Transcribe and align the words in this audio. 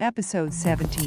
Episode 0.00 0.52
17. 0.54 1.06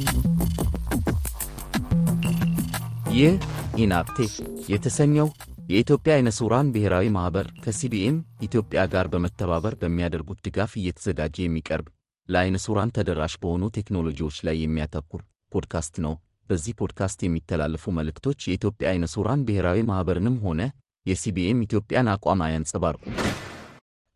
ይህ 3.12 3.34
ኢናፕቴክ 3.78 4.32
የተሰኘው 4.72 5.28
የኢትዮጵያ 5.68 6.12
አይነ 6.16 6.30
ስውራን 6.38 6.72
ብሔራዊ 6.74 7.06
ማኅበር 7.14 7.46
ከሲቢኤም 7.64 8.16
ኢትዮጵያ 8.46 8.82
ጋር 8.92 9.08
በመተባበር 9.12 9.74
በሚያደርጉት 9.82 10.42
ድጋፍ 10.46 10.74
እየተዘጋጀ 10.80 11.36
የሚቀርብ 11.42 11.86
ለአይነ 12.28 12.58
ስውራን 12.64 12.92
ተደራሽ 12.98 13.36
በሆኑ 13.42 13.70
ቴክኖሎጂዎች 13.78 14.38
ላይ 14.48 14.58
የሚያተኩር 14.60 15.22
ፖድካስት 15.52 15.96
ነው። 16.06 16.14
በዚህ 16.48 16.76
ፖድካስት 16.80 17.18
የሚተላለፉ 17.24 17.94
መልእክቶች 17.98 18.46
የኢትዮጵያ 18.46 18.88
አይነ 18.92 19.08
ስውራን 19.14 19.46
ብሔራዊ 19.48 19.80
ማኅበርንም 19.90 20.38
ሆነ 20.44 20.60
የሲቢኤም 21.06 21.64
ኢትዮጵያን 21.66 22.12
አቋም 22.12 22.44
አያንጸባርቁ። 22.46 23.02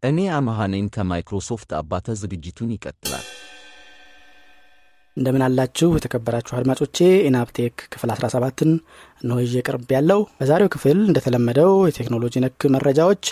እኔ 0.02 0.28
አመሃ 0.34 0.68
ነኝ 0.72 0.86
ከማይክሮሶፍት 0.94 1.72
አባተ። 1.78 2.16
ዝግጅቱን 2.20 2.72
ይቀጥላል። 2.74 3.26
እንደምን 5.16 5.42
አላችሁ 5.44 5.88
የተከበራችሁ 5.96 6.54
አድማጮቼ? 6.58 6.96
ኢናፕቴክ 7.28 7.76
ክፍል 7.92 8.10
17ን 8.14 8.72
እነሆ 9.22 9.36
ይዤ 9.44 9.62
ቀርቤያለሁ። 9.66 10.20
በዛሬው 10.38 10.68
ክፍል 10.74 10.98
እንደተለመደው 11.06 11.72
የቴክኖሎጂ 11.88 12.34
ነክ 12.44 12.64
መረጃዎች። 12.74 13.24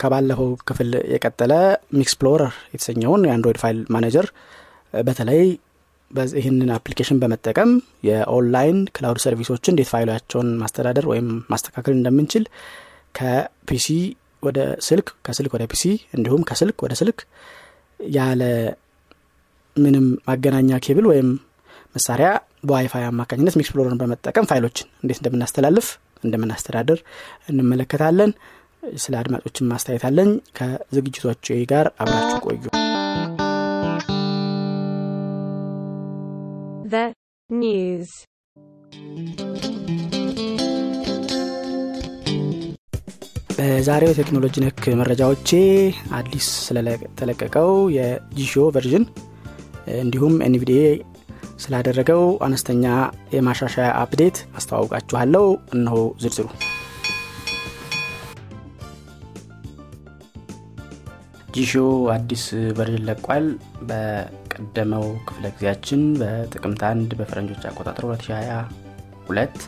ከባለፈው 0.00 0.48
ክፍል 0.68 0.90
የቀጠለ 1.12 1.52
ሚክስፕሎረር 1.98 2.54
የተሰኘውን 2.74 3.22
የአንድሮይድ 3.26 3.58
file 3.62 3.78
manager 3.94 4.26
በተለይ 4.94 5.42
ይህንን 6.36 6.70
application 6.76 7.20
በመጠቀም 7.22 7.70
የ 8.08 8.26
online 8.26 8.78
cloud 8.96 9.18
service 9.24 9.51
ኦችን 9.51 9.74
እንዴት 9.74 9.90
ፋይላቸውን 9.92 10.50
ማስተዳደር 10.62 11.06
ወይም 11.12 11.28
ማስተካከል 11.52 11.94
እንደምንችል 11.96 12.44
ከ 13.14 13.50
PC 13.50 13.86
ወደ 14.42 14.58
ስልክ 14.88 15.08
ከስልክ 15.26 15.52
ወደ 15.56 15.64
PC 15.72 15.84
እንዲሁም 16.16 16.42
ከስልክ 16.50 16.78
ወደ 16.84 16.94
ስልክ 17.00 17.18
ያለ 18.00 18.42
ምንም 19.78 20.06
ማገናኛ 20.28 20.78
ኬብል 20.86 21.06
ወይም 21.10 21.28
መሳሪያ 21.94 22.28
በዋይፋይ 22.64 23.04
አማካኝነት 23.08 23.56
ሚክስፕሎርን 23.58 24.00
በመጠቀም 24.00 24.48
ፋይሎችን 24.50 24.88
እንዴት 25.02 25.20
እንደምናስተላልፍ 25.20 25.88
እንደምናስተዳድር 26.24 27.00
እንመለከታለን 27.50 28.32
ስለ 28.96 29.14
አድማጮችን 29.20 29.70
ማስተያየት 29.72 30.06
አለኝ 30.08 30.30
ከዝግጅቶች 30.58 31.44
ጋር 31.72 31.88
አብራችሁ 32.02 32.40
ቆዩ 32.46 32.64
The 36.90 37.04
news. 37.50 38.10
በዛሬው 43.58 44.10
የቴክኖሎጂ 44.10 44.54
ነክ 44.64 44.84
መረጃዎቼ 45.00 45.50
አዲስ 46.18 46.46
ስለተለቀቀው 46.66 47.70
የጂሾ 47.96 48.64
version 48.74 49.04
እንዲሁም 49.98 50.34
ኤንቪዲኤ 50.46 50.82
ስላደረገው 51.58 52.22
አነስተኛ 52.46 52.84
የማሻሻያ 53.34 53.88
update 54.02 54.36
አስተዋውቃችኋለሁ። 54.56 55.44
እነሆ 55.74 55.94
ዝርዝሩ። 56.22 56.48
ጂሾ 61.54 61.72
አዲስ 62.14 62.44
version 62.78 63.04
ለቋል። 63.08 63.46
በቀደመው 63.88 65.06
ክፍለ 65.28 65.44
ጊዜያችን 65.54 66.02
በጥቅምት 66.20 66.82
አንድ 66.90 67.10
በፈረንጆች 67.20 67.62
አቆጣጠር 67.70 68.04
2022 68.08 69.64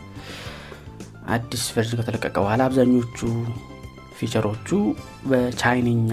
አዲስ 1.34 1.64
ቨርዥን 1.74 1.98
ከተለቀቀ 2.00 2.36
በኋላ 2.38 2.62
አብዛኞቹ 2.68 3.18
ፊቸሮቹ 4.18 4.68
በቻይንኛ 5.30 6.12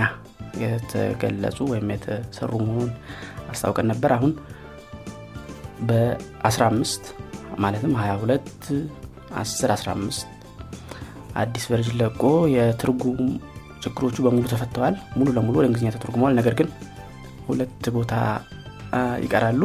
የተገለጹ 0.63 1.57
ወይም 1.71 1.89
የተሰሩ 1.93 2.51
መሆኑን 2.61 2.91
አስታውቀን 3.49 3.87
ነበር። 3.91 4.11
አሁን 4.13 4.31
በ15 5.89 7.11
ማለትም 7.57 7.93
22 7.97 8.71
10 9.35 9.73
15 9.75 10.25
አዲስ 11.35 11.65
ቨርዥን 11.71 11.97
ለቆ 12.01 12.21
የትርጉም 12.53 13.21
ችግሮቹ 13.83 14.15
በሙሉ 14.25 14.45
ተፈተዋል። 14.53 14.95
ሙሉ 15.17 15.27
ለሙሉ 15.35 15.55
ወደ 15.59 15.65
እንግሊዝኛ 15.67 15.91
ተተርጉመዋል። 15.95 16.35
ነገር 16.39 16.53
ግን 16.59 16.69
ሁለት 17.47 17.85
ቦታ 17.97 18.13
ይቀራሉ። 19.23 19.61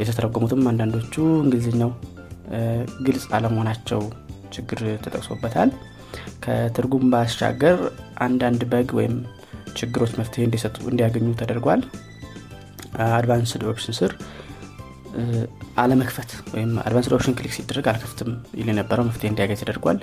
የተተረጎሙትም 0.00 0.62
አንዳንዶቹ 0.70 1.14
እንግሊዝኛው 1.44 1.90
ግልጽ 3.06 3.24
አለመሆናቸው 3.36 4.00
ችግር 4.52 4.80
ተጠቅሶበታል። 5.04 5.70
ከትርጉም 6.44 7.04
ባሻገር 7.12 7.78
አንዳንድ 8.18 8.60
bug 8.72 8.90
ወይም 8.98 9.14
ችግሮች 9.78 10.12
መፍትሄ 10.20 10.42
እንዲያገኙ 10.86 11.26
ተደርጓል 11.40 11.80
advanced 13.16 13.62
option 13.70 13.94
ስር 13.98 14.12
አለመክፈት 15.76 16.30
ወይም 16.54 16.72
advanced 16.84 17.12
option 17.16 17.36
click 17.38 17.52
ሲደረግ 17.56 17.86
አልከፍትም 17.92 18.30
ይል 18.58 18.68
የነበረው 18.72 19.04
መፍትሄ 19.08 19.28
እንዲያገኝ 19.30 19.58
ተደርጓል። 19.62 19.98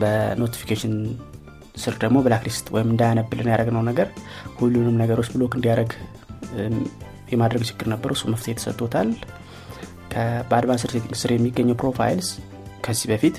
በ 0.00 0.13
notification 0.13 0.94
ስር 1.76 1.94
ደግሞ 2.02 2.18
blacklist 2.24 2.66
ወይም 2.74 2.88
እንዳያነብልን 2.92 3.50
ያደረግነው 3.52 3.82
ነገር 3.90 4.08
ሁሉንም 4.58 4.98
ነገሮች 5.02 5.28
block 5.34 5.52
እንዲያደረግ 5.58 5.92
የማድረግ 7.32 7.62
ችግር 7.70 7.86
ነበረው። 7.92 8.16
እሱ 8.16 8.24
መፍትሄ 8.32 8.54
ተሰጥቶታል። 8.58 9.10
በ 10.50 10.58
advanced 10.58 10.90
setting 10.94 11.14
ስር 11.20 11.32
የሚገኘው 11.34 11.76
profiles 11.82 12.28
ከዚህ 12.84 13.06
በፊት 13.10 13.36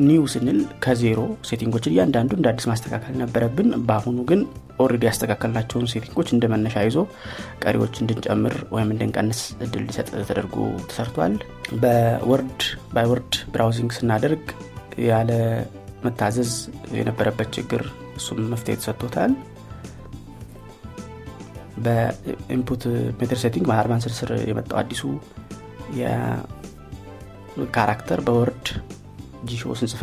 new 0.00 0.24
ስንል 0.32 0.58
ከዜሮ 0.84 1.18
setting 1.48 1.72
ኦችን 1.72 1.92
እያንዳንዱ 1.92 2.30
እንደ 2.36 2.46
አዲስ 2.50 2.66
ማስተካከል 2.70 3.14
ነበረብን። 3.22 3.70
በአሁኑ 3.86 4.18
ግን 4.30 4.40
already 4.78 5.04
ያስተካከልናቸውን 5.08 5.86
setting 5.92 6.15
ኦች 6.15 6.28
እንደ 6.34 6.44
መነሻ 6.52 6.76
ይዞ 6.86 6.98
ቀሪዎች 7.64 7.94
እንድንጨምር 8.02 8.54
ወይም 8.74 8.90
እንድንቀንስ 8.94 9.40
እድል 9.64 9.82
ሊሰጥ 9.88 10.08
ተደርጎ 10.22 10.56
ተሰርቷል። 10.88 11.34
በ 11.82 12.08
word 12.08 12.60
by 12.94 13.07
word 13.07 13.32
browsing 13.54 13.92
ስናደርግ 13.98 14.44
ያለ 15.08 15.30
መታዘዝ 16.04 16.52
የነበረበት 16.98 17.50
ችግር 17.56 17.82
እሱም 18.16 18.40
መፍትሄ 18.52 18.76
ተሰጥቶታል። 18.80 19.32
በ 21.84 22.12
input 22.12 22.82
method 23.20 23.38
setting 23.42 23.66
በ 23.68 23.77
advanced 23.77 24.14
ስር 24.18 24.30
የመጣው 24.48 24.78
አዲሱ 24.80 25.02
የ 27.58 27.69
character 27.69 28.20
በ 28.26 28.39
word 28.39 28.66
ጂሾ 29.48 29.72
ስንጽፍ 29.80 30.00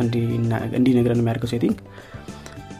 እንዲነግረን 0.78 1.20
የሚያደርገው 1.20 1.50
setting 1.52 1.76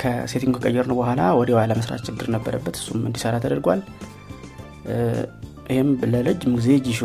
ከ 0.01 0.13
setting 0.13 0.55
ከቀየርን 0.57 0.95
በኋላ 0.99 1.21
ወዲያው 1.39 1.61
ያለመስራት 1.63 2.03
ችግር 2.09 2.27
ነበረበት። 2.35 2.77
እሱም 2.81 3.01
እንዲሰራ 3.09 3.37
ተደርጓል። 3.45 3.81
ይህም 5.71 5.91
ለረጅም 6.13 6.53
ጊዜ 6.59 6.69
ጂሾ 6.87 7.01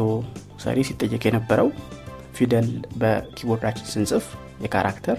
ሰሪ 0.63 0.79
ሲጠየቅ 0.89 1.23
የነበረው 1.27 1.69
ፊደል 2.35 2.67
በ 3.01 3.11
keyboard 3.11 3.53
ኣችን 3.53 3.89
ስንጽፍ 3.93 4.25
የ 4.63 4.73
character 4.73 5.17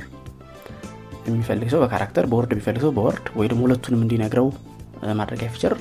የሚፈልግ 1.27 1.69
ሰው 1.73 1.81
በ 1.83 1.91
character 1.91 2.25
በ 2.31 2.38
word 2.38 2.51
የሚፈልግ 2.55 2.83
ሰው 2.85 2.93
በ 2.97 3.07
word 3.07 3.27
ወይ 3.39 3.47
ደግሞ 3.51 3.63
ሁለቱንም 3.67 4.03
እንዲነግረው 4.05 4.49
ማድረጊያ 5.21 5.49
feature 5.55 5.75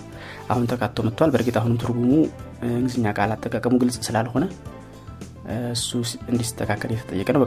አሁን 0.51 0.65
ተካቶ 0.71 1.03
መጥቷል። 1.07 1.31
በእርግጥ 1.33 1.55
አሁንም 1.59 1.79
ትርጉሙ 1.81 2.11
እንግሊዝኛ 2.69 3.07
ቃል 3.17 3.31
አጠቃቀሙ 3.35 3.75
ግልጽ 3.83 3.97
ስላልሆነ 4.07 4.45
እሱ 5.73 5.89
እንዲስተካከል 6.31 6.91
የተጠየቀ 6.93 7.29
ነው። 7.35 7.41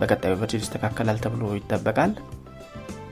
በቀጣዩ 0.00 0.32
version 0.40 0.62
ይስተካከላል 0.62 1.18
ተብሎ 1.24 1.42
ይጠበቃል። 1.58 2.12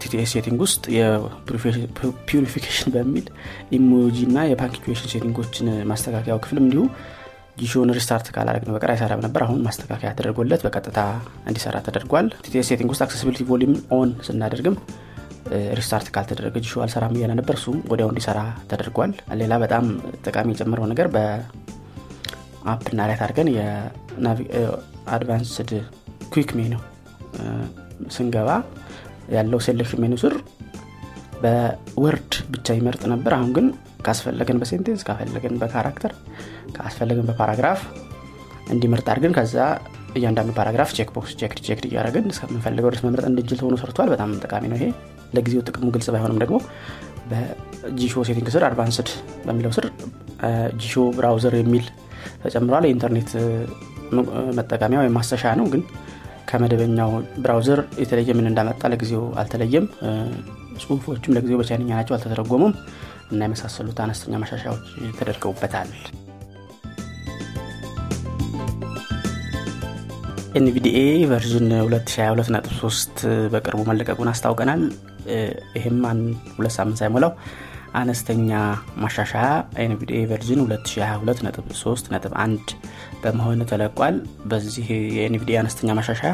TTS 0.03 0.31
setting 0.35 0.61
ውስጥ 0.65 0.85
የ 0.95 1.23
purification 1.23 2.89
በሚል 2.95 3.27
emoji 3.77 4.17
እና 4.29 4.39
የ 4.49 4.58
punctuation 4.58 5.11
setting 5.13 5.43
ኦችን 5.43 5.69
ማስተካከያው 5.91 6.41
ክፍልም 6.45 6.65
እንዲሁ 6.67 6.83
ጂሾን 7.61 7.91
restart 7.97 8.27
ካላደረግ 8.35 8.65
ነው 8.67 8.75
በቀር 8.77 8.91
አይሰራም 8.93 9.23
ነበር። 9.25 9.43
አሁን 9.47 9.61
ማስተካከያ 9.67 10.11
ተደርጎለት 10.19 10.61
በቀጥታ 10.67 10.99
እንዲሰራ 11.49 11.77
ተደርጓል። 11.87 12.29
TTS 12.45 12.69
setting 12.71 12.93
ውስጥ 12.93 13.03
accessibility 13.07 13.45
volume 13.51 13.75
on 13.97 14.11
ስናደርግም 14.29 14.77
restart 15.79 16.09
ካልተደረገ 16.15 16.57
ጂሾ 16.65 16.75
አልሰራም 16.85 17.15
እያለ 17.17 17.33
ነበር። 17.41 17.55
እሱም 17.59 17.79
ወዲያው 17.91 18.11
እንዲሰራ 18.13 18.41
ተደርጓል። 18.71 19.13
ሌላ 19.41 19.55
በጣም 19.65 19.85
ጠቃሚ 20.27 20.49
የጨመረው 20.55 20.87
ነገር 20.93 21.09
በ 21.15 22.00
up 22.00 22.85
እና 22.93 23.01
right 23.09 23.23
አድርገን 23.27 23.51
የ 24.49 24.73
advanced 24.73 25.71
quick 26.35 26.51
menu። 26.59 26.75
ስንገባ 28.15 28.51
ያለው 29.35 29.61
selection 29.67 30.01
menu 30.03 30.15
ስር 30.23 30.35
በ 31.43 31.73
word 31.73 32.33
ብቻ 32.55 32.75
ይመርጥ 32.79 33.03
ነበር። 33.13 33.33
አሁን 33.37 33.51
ግን 33.57 33.67
ካስፈለገን 34.07 34.59
በ 34.61 34.69
sentence 34.69 35.03
ካስፈለገን 35.09 35.55
በ 35.61 35.70
character 35.70 36.13
ካስፈለገን 36.77 37.27
በ 37.29 37.38
paragraph 37.38 37.81
እንዲመርጥ 38.73 39.07
አድርገን 39.13 39.35
ከዛ 39.39 39.57
እያንዳንዱ 40.19 40.51
paragraph 40.59 40.91
check 40.97 41.11
box 41.15 41.33
check 41.41 41.53
check 41.67 41.81
እያደረግን 41.89 42.25
እስከምንፈልገው 42.33 42.91
ድረስ 42.91 43.03
መምረጥ 43.07 43.27
እንድንችል 43.31 43.61
ሆኖ 43.67 43.77
ሰርቷል። 43.83 44.09
በጣም 44.15 44.33
ጠቃሚ 44.45 44.65
ነው 44.73 44.79
ይሄ። 44.79 44.87
ለጊዜው 45.37 45.63
ጥቅሙ 45.69 45.87
ግልጽ 45.95 46.09
ባይሆንም 46.15 46.39
ደግሞ 46.43 46.57
በጂሾ 47.31 48.15
setting 48.29 48.49
ስር 48.55 48.65
advanced 48.69 49.09
በሚለው 49.47 49.73
ስር 49.77 49.87
ጂሾ 50.83 51.05
browser 51.17 51.55
የሚል 51.61 51.87
ተጨምሯል። 52.43 52.87
የኢንተርኔት 52.89 53.31
መጠቀሚያ 54.59 54.99
ወይም 55.03 55.15
ማሰሻ 55.17 55.45
ነው። 55.59 55.67
ግን 55.73 55.83
ከመደበኛው 56.49 57.11
browser 57.43 57.81
የተለየ 58.01 58.31
ምን 58.39 58.49
እንዳመጣ 58.51 58.83
ለጊዜው 58.93 59.23
አልተለየም። 59.41 59.85
እ፣ 60.03 60.09
ጽሁፎቹም 60.83 61.35
ለጊዜው 61.37 61.59
በቻይንኛ 61.61 61.91
ናቸው 61.99 62.15
አልተተረጎሙም 62.17 62.73
እና 63.31 63.41
የመሳሰሉት 63.47 63.99
አነስተኛ 64.05 64.35
ማሻሻያዎች 64.43 64.87
ተደርገውበታል። 65.19 65.91
ኤንቪዲኤ 70.55 70.99
version 71.31 71.69
2022.3 71.85 73.23
በቅርቡ 73.53 73.81
መለቀቁን 73.91 74.29
አስታውቀናል። 74.33 74.83
ይህም 75.77 75.99
ሁለት 76.57 76.75
ሳምንት 76.77 76.99
ሳይሞላው 77.01 77.31
አነስተኛ 77.95 78.51
ማሻሻያ 79.03 79.47
ኤንቪዲኤ 79.83 80.21
version 80.31 80.61
2022.3.1 80.65 82.75
በመሆን 83.23 83.61
ተለቋል። 83.71 84.17
በዚህ 84.51 84.87
የኤንቪዲኤ 85.17 85.59
አነስተኛ 85.61 85.91
ማሻሻያ 85.99 86.33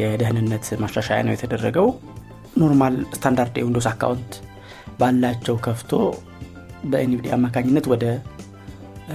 የደህንነት 0.00 0.66
ማሻሻያ 0.82 1.18
ነው 1.26 1.34
የተደረገው። 1.34 1.88
Normal 2.56 2.96
standard 3.14 3.56
የዊንዶስ 3.60 3.86
account 3.92 4.32
ባላቸው 5.00 5.56
ከፍቶ 5.66 5.92
በኤንቪዲኤ 6.84 7.32
አማካኝነት 7.36 7.86
ወደ 7.92 8.04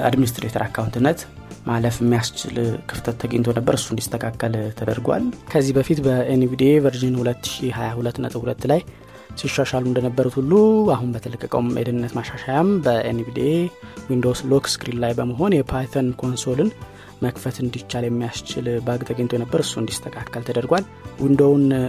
administrator 0.08 0.64
account 0.66 1.00
ነት 1.00 1.20
ማለፍ 1.68 1.96
የሚያስችል 2.02 2.56
ክፍተት 2.90 3.16
ተገኝቶ 3.22 3.54
ነበር። 3.58 3.76
እሱ 3.78 3.88
እንዲስተካከል 3.94 4.54
ተደርጓል። 4.78 5.24
ከዚህ 5.52 5.74
በፊት 5.78 6.00
በኤንቪዲኤ 6.06 6.74
version 6.86 7.16
2022.2 7.20 8.68
ላይ 8.72 8.82
ሲሻሻሉ 9.40 9.84
እንደነበሩት 9.90 10.36
ሁሉ 10.40 10.52
አሁን 10.94 11.10
በተለቀቀውም 11.16 11.68
የደህንነት 11.80 12.14
ማሻሻያም 12.18 12.70
በ 12.86 13.07
NVDA 13.07 13.50
Windows 14.10 14.42
lock 14.52 14.68
screen 14.74 15.02
ላይ 15.04 15.12
በመሆን 15.20 15.56
የ 15.58 15.70
Python 15.70 16.08
console 16.22 16.59
ን 16.59 16.70
መክፈት 17.22 17.56
እንዲቻል 17.64 18.04
የሚያስችል 18.08 18.66
bug 18.86 19.02
ተገኝቶ 19.10 19.40
ነበር። 19.44 19.60
እሱ 19.64 19.74
እንዲስተካከል 19.82 20.44
ተደርጓል። 20.48 20.84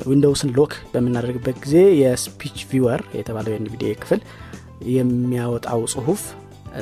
Windows 0.09 0.43
ን 0.43 0.53
lock 0.59 0.75
በምናደርግበት 0.93 1.57
ጊዜ 1.65 1.77
የ 2.03 2.17
speech 2.17 2.59
viewer 2.71 3.03
የተባለው 3.19 3.55
የ 3.55 3.67
NVDA 3.67 3.93
ክፍል 4.03 4.21
የሚያወጣው 4.93 5.83
ጽሁፍ 5.95 6.23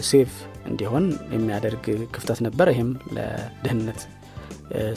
save 0.04 0.30
እንዲሆን 0.66 1.04
የሚያደርግ 1.34 1.84
ክፍተት 2.14 2.40
ነበር። 2.46 2.68
ይህም 2.72 2.88
ለደህንነት 3.16 4.00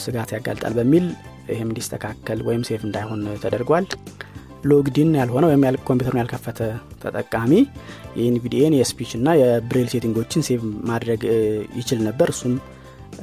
ስጋት 0.03 0.29
ያጋልጣል 0.35 0.73
በሚል 0.77 1.05
ይህም 1.51 1.69
እንዲስተካከል 1.69 2.39
ወይም 2.47 2.63
save 2.69 2.81
እንዳይሆን 2.87 3.21
ተደርጓል። 3.43 3.85
logged 4.63 4.98
in 4.98 5.09
ያልሆነ 5.19 5.43
ወይም 5.49 5.61
ኮምፒውተሩን 5.87 6.19
ያልከፈተ 6.21 6.59
ተጠቃሚ 7.03 7.51
የኤንቪዲኤን 8.17 8.73
የስፒች 8.77 9.11
እና 9.19 9.35
የብሬል 9.41 9.87
ሴቲንጎችን 9.93 10.45
ሴቭ 10.47 10.61
ማድረግ 10.89 11.21
ይችል 11.79 11.99
ነበር። 12.07 12.29
እሱም 12.33 12.55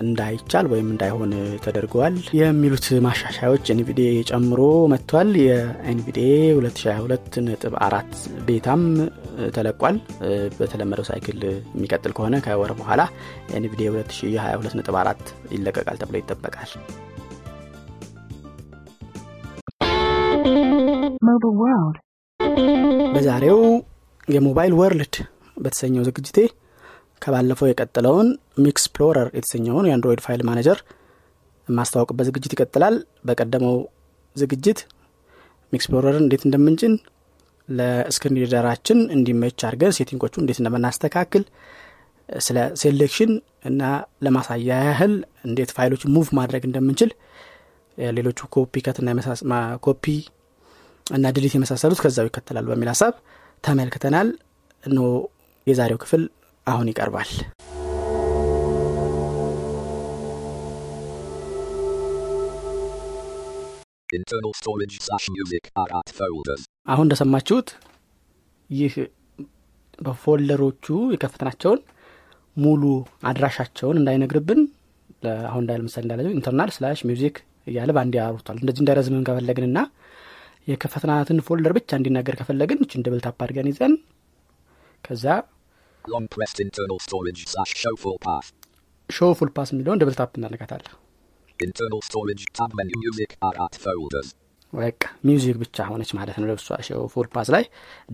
እንዳይቻል 0.03 0.67
ወይም 0.73 0.89
እንዳይሆን 0.93 1.31
ተደርገዋል 1.65 2.15
የሚሉት 2.39 2.87
ማሻሻያዎች 3.07 3.71
NVDA 3.75 4.11
ጨምሮ 4.31 4.61
መጥቷል። 4.93 5.31
የ 5.43 5.72
NVDA 5.72 6.29
2022 6.57 7.41
ነጥብ 7.47 7.75
አራት 7.87 8.13
beta 8.49 8.72
ም 8.72 8.83
ተለቋል። 9.57 9.99
በተለመደው 10.59 11.09
cycle 11.11 11.41
የሚቀጥል 11.75 12.15
ከሆነ 12.19 12.37
ከወር 12.47 12.73
በኋላ 12.79 13.01
NVDA 13.59 13.89
2022 13.95 14.79
ነጥብ 14.81 14.97
አራት 15.03 15.25
ይለቀቃል 15.53 15.99
ተብሎ 16.03 16.17
ይጠበቃል። 16.21 16.73
በዛሬው 23.17 23.61
የ 24.29 24.40
Mobile 24.40 24.73
World 24.79 25.17
በተሰኘው 25.57 26.07
ዝግጅቴ 26.07 26.39
ከባለፈው 27.27 27.69
የቀጠለውን 27.69 28.29
MiXplorer 28.65 29.29
የተሰኘውን 29.37 29.87
የ 29.89 29.96
Android 29.96 30.21
file 30.27 30.43
manager 30.49 30.79
የማስተዋወቅበት 31.69 32.27
ዝግጅት 32.29 32.53
ይቀጥላል። 32.55 32.97
በቀደመው 33.25 33.77
ዝግጅት 34.37 34.81
MiXplorer 35.73 36.15
ን 36.15 36.25
እንዴት 36.25 36.43
እንደምንጭን 36.49 36.95
ለ 37.69 37.86
screen 37.86 38.39
reader 38.43 38.69
ኣችን 38.69 38.99
እንዲመች 39.15 39.59
አድርገን 39.69 39.95
setting 39.99 40.22
ኦቹ 40.22 40.35
እንዴት 40.43 40.59
እንደምናስተካክል 40.61 41.45
ስለ 42.29 42.59
selection 42.81 43.33
እና 43.69 43.83
ለማሳያ 44.25 44.79
ያህል 44.87 45.13
እንዴት 45.45 45.71
ፋይሎችን 45.77 46.13
move 46.17 46.29
ማድረግ 46.39 46.63
እንደምንችል 46.69 47.11
ሌሎቹ 47.99 48.49
copy 48.55 48.83
cut 48.87 48.99
ና 48.99 49.11
copy 49.87 50.05
እና 51.07 51.27
delete 51.35 51.55
የመሳሰሉት 51.57 52.01
ከዛው 52.05 52.27
ይከተላሉ 52.29 52.67
በሚል 52.73 52.89
ሀሳብ 52.93 53.15
ተመልክተናል። 53.65 54.29
እና 54.85 55.01
የዛሬው 55.67 55.99
ክፍል 56.03 56.23
አሁን 56.67 56.89
ይቀርባል. 56.91 57.31
አሁን 66.87 67.05
እንደሰማችሁት 67.07 67.69
ይህ 68.71 68.95
በ 69.99 70.13
folder 70.13 70.56
ኦቹ 70.56 70.85
የከፈትናቸውን 71.15 71.81
ሙሉ 72.57 72.83
አድራሻቸውን 73.31 73.99
እንዳይነግርብን 74.01 74.61
አሁን 75.49 75.63
እንዳለ 75.65 75.81
ምሳሌ 75.87 76.03
እንዳለ 76.07 76.29
internal 76.37 76.71
slash 76.77 77.01
music 77.09 77.37
እያለ 77.67 77.91
በአንድ 77.97 78.15
ያሩቷል 78.21 78.59
እንደዚህ 78.61 78.83
እንዳይረዝምን 78.83 79.27
ከፈለግንና 79.29 79.79
የከፈትናትን 80.69 81.43
folder 81.47 81.73
ብቻ 81.79 81.91
እንዲናገር 81.99 82.37
ከፈለግን 82.41 82.81
እችን 82.85 83.05
double 83.07 83.21
tap 83.27 83.41
አድርገን 83.45 83.69
ይዘን 83.73 83.93
ከዛ 85.05 85.25
Long 86.09 86.27
pressed 86.29 86.61
internal 86.61 86.99
storage 87.01 87.41
slash 87.53 87.73
show 87.83 87.95
full 88.03 88.19
path. 88.27 88.49
show 89.09 89.31
full 89.39 89.51
path 89.57 89.69
የሚለውን 89.73 89.99
double 90.03 90.15
tap 90.19 90.33
እናደርጋታለን 90.39 90.93
storage 92.09 92.45
tab 92.59 92.71
menu 92.79 92.97
music 93.05 93.31
are 93.47 93.57
at 93.65 93.75
folders. 93.85 94.29
በቃ 94.73 95.03
music 95.27 95.57
ብቻ 95.63 95.77
ሆነች 95.91 96.11
ማለት 96.19 96.37
ነው 96.41 96.47
ለብሷ 96.51 96.69
show 96.89 97.03
full 97.15 97.29
path 97.35 97.49
ላይ 97.55 97.65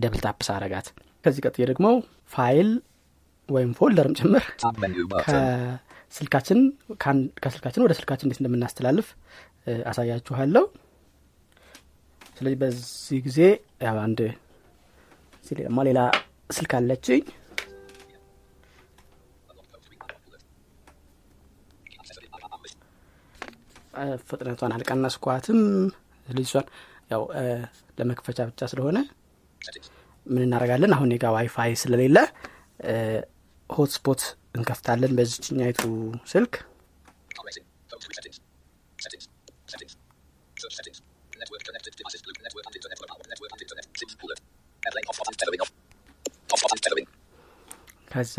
double 0.03 0.21
tap 0.25 0.39
ሳረጋት 0.47 0.87
ከዚህ 1.25 1.41
ቀጥዬ 1.47 1.63
ደግሞ 1.71 1.87
ፋይል 2.35 2.69
ወይም 3.49 3.71
folder 3.79 4.05
ም 4.05 4.13
ጭምር. 4.19 4.43
ከስልካችን 5.29 6.59
ከስልካችን 7.43 7.83
ወደ 7.85 7.93
ስልካችን 7.99 8.27
እንዴት 8.27 8.41
እንደምናስተላልፍ 8.43 9.07
አሳያችኋለሁ 9.91 10.65
ስለዚህ 12.37 12.57
በዚህ 12.63 13.19
ጊዜ 13.29 13.39
አንድ 14.05 14.21
ሌላ 15.89 16.01
ስልክ 16.57 16.71
አለችኝ 16.79 17.21
ፍጥነቷን 24.27 24.73
አልቀነስኳትም 24.75 25.59
እሷን 26.27 26.67
ያው 27.11 27.23
ለመክፈቻ 27.99 28.39
ብቻ 28.49 28.67
ስለሆነ 28.71 28.97
ምን 30.27 30.43
እናደርጋለን 30.45 30.93
አሁን 30.95 31.11
ጋ 31.23 31.31
ዋይፋይ 31.35 31.71
ስለሌለ 31.81 32.17
hotspot 33.69 34.21
እንከፍታለን 34.55 35.11
በዚችኛይቱ 35.17 35.81
ስልክ. 36.27 36.53
ከዛ 48.11 48.37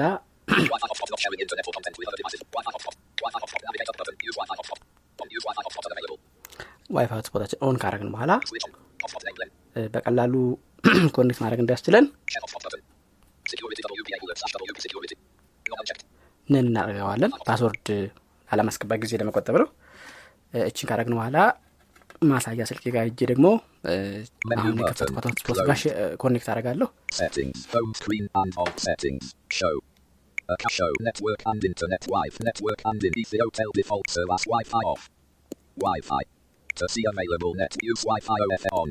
Wi-Fi 6.97 7.17
hotspot 7.19 7.39
ኣችን 7.39 7.59
on 7.67 7.77
ካረግን 7.83 8.11
በኋላ 8.15 8.33
በቀላሉ 9.95 10.35
connect 11.17 11.39
ማድረግ 11.43 11.61
እንዲያስችለን. 11.63 12.05
none 16.49 16.65
እናደርገዋለን 16.71 17.33
password 17.49 17.89
አለማስገባት 18.49 18.99
ጊዜ 19.05 19.13
ለመቆጠብ 19.21 19.57
ነው 19.63 19.69
እችን 20.69 20.89
ካረግን 20.91 21.15
በኋላ 21.19 21.39
ማሳያ 22.31 22.65
ስልክ 22.71 22.85
ጋር 22.95 23.07
እጄ 23.11 23.21
ደግሞ 23.33 23.47
አሁን 24.59 24.77
የከፈትኳት 24.81 25.25
hotspot 25.29 25.59
ጋር 25.71 25.79
connect 26.23 26.49
አደርጋለሁ. 26.53 26.89
Show. 30.77 30.89
Network 31.09 31.41
and 31.51 31.63
internet 31.69 32.03
Wi-Fi 32.15 32.43
network 32.49 32.81
and 32.91 33.03
in 33.09 33.15
Ethiopia 33.23 33.67
default 33.79 34.09
service 34.17 34.45
Wi-Fi 34.53 34.83
off. 34.93 35.03
Wi-Fi. 35.77 36.23
To 36.77 36.89
see 36.89 37.05
available 37.07 37.53
net 37.55 37.75
use 37.83 38.03
Wi-Fi 38.05 38.37
OF 38.47 38.65
on. 38.73 38.89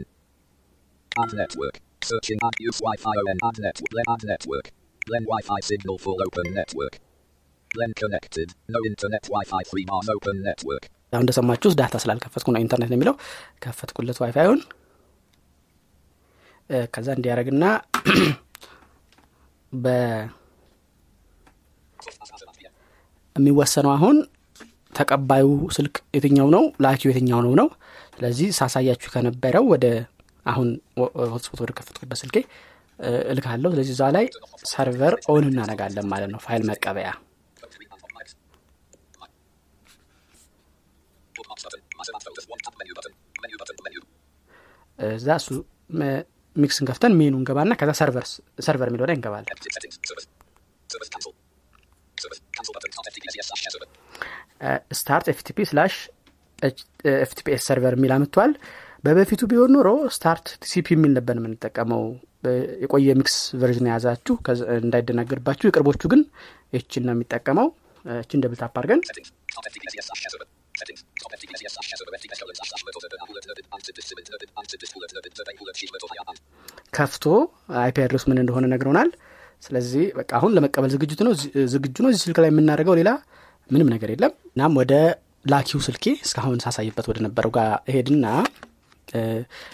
Add 1.15 1.33
network. 1.33 1.75
Searching 2.01 2.39
add 2.43 2.55
use 2.61 2.79
Wi-Fi 2.79 3.13
ON 3.21 3.37
add 3.43 3.59
network. 3.59 3.91
Len 3.91 4.05
add 4.09 4.23
network. 4.25 4.65
Len 5.07 5.23
Wi-Fi 5.25 5.59
signal 5.61 5.97
full 5.97 6.19
open 6.21 6.53
network. 6.53 6.93
Len 7.71 7.91
connected. 7.93 8.47
No 8.69 8.79
internet 8.85 9.23
Wi-Fi 9.29 9.61
3 9.71 9.85
bars 9.85 10.09
open 10.09 10.37
network. 10.43 10.83
አሁን 11.13 11.23
እንደሰማችሁት 11.23 11.73
ዳታ 11.79 11.95
ስላልከፈትኩ 12.03 12.47
ነው 12.53 12.61
ኢንተርኔት 12.63 12.89
ነው 12.91 12.97
የሚለው 12.97 13.15
ከፈትኩለት 13.63 14.19
ዋይፋይውን 14.23 14.59
እ፣ 16.69 16.79
ከዛ 16.93 17.07
እንዲያደረግና 17.17 17.63
የሚወሰነው 23.35 23.91
አሁን 23.97 24.17
ተቀባዩ 24.99 25.45
ስልክ 25.77 25.95
የትኛው 26.15 26.47
ነው? 26.55 26.63
ላኪው 26.85 27.09
የትኛው 27.11 27.39
ነው 27.45 27.53
ነው? 27.61 27.67
ስለዚህ 28.15 28.47
ሳሳያችሁ 28.59 29.09
ከነበረው 29.13 29.65
ወደ 29.73 29.85
አሁን 30.45 30.67
hotspot 31.33 31.59
ወደ 31.63 31.71
ከፈትኩበት 31.77 32.19
ስልኬ 32.21 32.37
እልካለሁ። 33.31 33.69
ስለዚህ 33.73 33.93
እዛ 33.95 34.03
ላይ 34.15 34.25
server 34.71 35.13
on 35.33 35.45
እናደርጋለን 35.51 36.07
ማለት 36.13 36.29
ነው 36.33 36.39
ፋይል 36.45 36.63
መቀበያ. 36.69 37.09
እዛ 44.99 45.29
እሱ 45.39 45.47
MiX 46.55 46.73
ን 46.73 46.85
ከፍተን 46.89 47.13
ሜኑ 47.19 47.33
እንገባና 47.39 47.73
ከዛ 47.79 47.91
server 48.59 48.87
የሚለው 48.89 49.07
ላይ 49.09 49.15
እንገባለን 49.17 49.49
start 54.97 55.27
FTP 55.33 55.57
slash 55.69 55.93
FTPS 57.19 57.63
server 57.69 57.95
የሚል 57.97 58.11
አምጥቷል 58.15 58.51
በበፊቱ 59.03 59.41
ቢሆን 59.51 59.71
ኖሮ 59.75 59.89
start 60.15 60.47
TCP 60.63 60.87
የሚል 60.95 61.11
ነበር 61.17 61.35
የምንጠቀመው 61.39 62.03
የቆየ 62.83 63.15
MiX 63.19 63.35
version 63.61 63.87
የያዛችሁ 63.89 64.35
እንዳይደናገርባችሁ 64.79 65.67
የቅርቦቹ 65.69 66.03
ግን 66.13 66.21
ይችን 66.77 67.05
ነው 67.07 67.13
የሚጠቀመው 67.15 67.67
እችን 68.05 68.41
double 68.43 68.57
tap 68.61 68.75
አድርገን. 68.79 69.01
ከፍቶ 76.95 77.25
IP 77.81 77.97
address 78.05 78.21
ኡ 78.21 78.25
ምን 78.31 78.41
እንደሆነ 78.43 78.65
ነግረውናል 78.73 79.09
ስለዚህ 79.63 80.05
በቃ 80.17 80.31
አሁን 80.39 80.51
ለመቀበል 80.55 80.91
ዝግጅት 80.95 81.21
ነው 81.27 81.33
ዝግጁ 81.73 81.95
ነው 82.03 82.09
እዚህ 82.11 82.21
ስልክ 82.25 82.39
ላይ 82.43 82.49
የምናደርገው 82.51 82.95
ሌላ 82.99 83.09
ምንም 83.69 83.89
ነገር 83.93 84.09
የለም። 84.13 84.33
እናም 84.49 84.73
ወደ 84.79 84.93
ላኪው 85.45 85.79
ስልኬ 85.85 86.05
እስካሁን 86.25 86.59
ሳሳይበት 86.65 87.05
ወደ 87.11 87.19
ነበረው 87.25 87.51
ጋር 87.55 87.69
እሄድና 87.89 88.25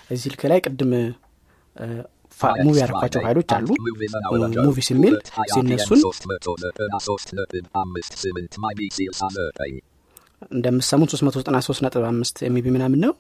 እዚህ 0.10 0.24
ስልክ 0.26 0.42
ላይ 0.52 0.60
ቅድም 0.66 0.92
move 2.60 2.76
ያደረኳቸው 2.82 3.22
ፋይሎች 3.26 3.50
አሉ። 3.56 3.68
movies 4.66 4.80
ሚል 4.88 5.16
ሲነሱን 5.54 6.02
እንደምሰሙት 10.52 11.10
393 11.14 11.82
ነጥብ 11.86 12.04
አምስት 12.10 12.38
MB 12.48 12.68
ምናምን 12.76 13.00
ነው። 13.06 13.14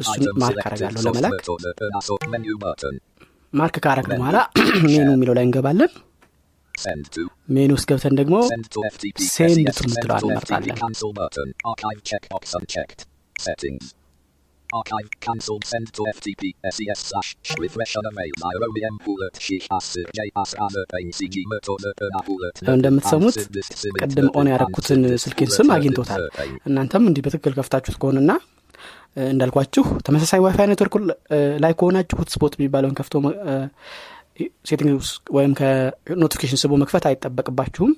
እሱን 0.00 0.24
ማርክ 0.42 0.64
አረጋለሁ 0.68 1.02
ለመላክ። 1.06 1.38
ማርክ 3.52 3.76
ካረግን 3.84 4.12
በኋላ 4.14 4.38
ሜኑ 4.86 5.06
የሚለው 5.10 5.34
ላይ 5.38 5.44
እንገባለን 5.46 5.90
ሜኑ 7.54 7.70
ውስጥ 7.76 7.86
ገብተን 7.90 8.14
ደግሞ 8.20 8.34
ሴንድ 8.50 8.66
ቱ 8.68 8.76
እንመርጣለን። 9.86 10.76
Settings. 13.36 13.84
Archive 14.70 15.06
cancelled. 15.20 15.62
Send 15.64 15.86
to 15.90 16.02
FTP 16.08 16.42
SES 16.68 17.00
slash 17.00 17.28
refresh 17.58 17.92
on 17.96 18.04
a 18.04 18.12
mail. 18.12 18.34
Bullet 19.06 19.34
sheet 19.36 19.64
asir 19.70 20.04
J 20.14 20.26
asrana 20.36 20.82
pain 20.92 21.08
CG 21.10 21.36
murtona 21.44 21.90
erna 21.98 22.20
bullet. 22.28 22.56
ያው 22.66 22.74
እንደምትሰሙት 22.78 23.36
ቅድም 24.02 24.28
ኦን 24.38 24.50
ያደረኩትን 24.52 25.00
ስልኬን 25.24 25.50
ስም 25.56 25.70
አግኝቶታል 25.76 26.22
እናንተም 26.70 27.06
እንዲህ 27.10 27.24
በትክክል 27.26 27.54
ከፍታችሁት 27.58 27.98
ከሆነና 28.02 28.30
እ፣ 29.16 29.22
እንዳልኳችሁ 29.32 29.84
ተመሳሳይ 30.06 30.40
Wi-Fi 30.44 30.68
network 30.70 30.94
ላይ 31.64 31.72
ከሆናችሁ 31.80 32.18
hotspot 32.20 32.52
የሚባለውን 32.58 32.94
ከፍቶ 33.00 33.14
setting 34.68 34.90
ወይም 35.36 35.52
ከ 35.58 35.73
notification 35.73 36.60
ስቦ 36.62 36.72
መክፈት 36.82 37.04
አይጠበቅባችሁም። 37.10 37.92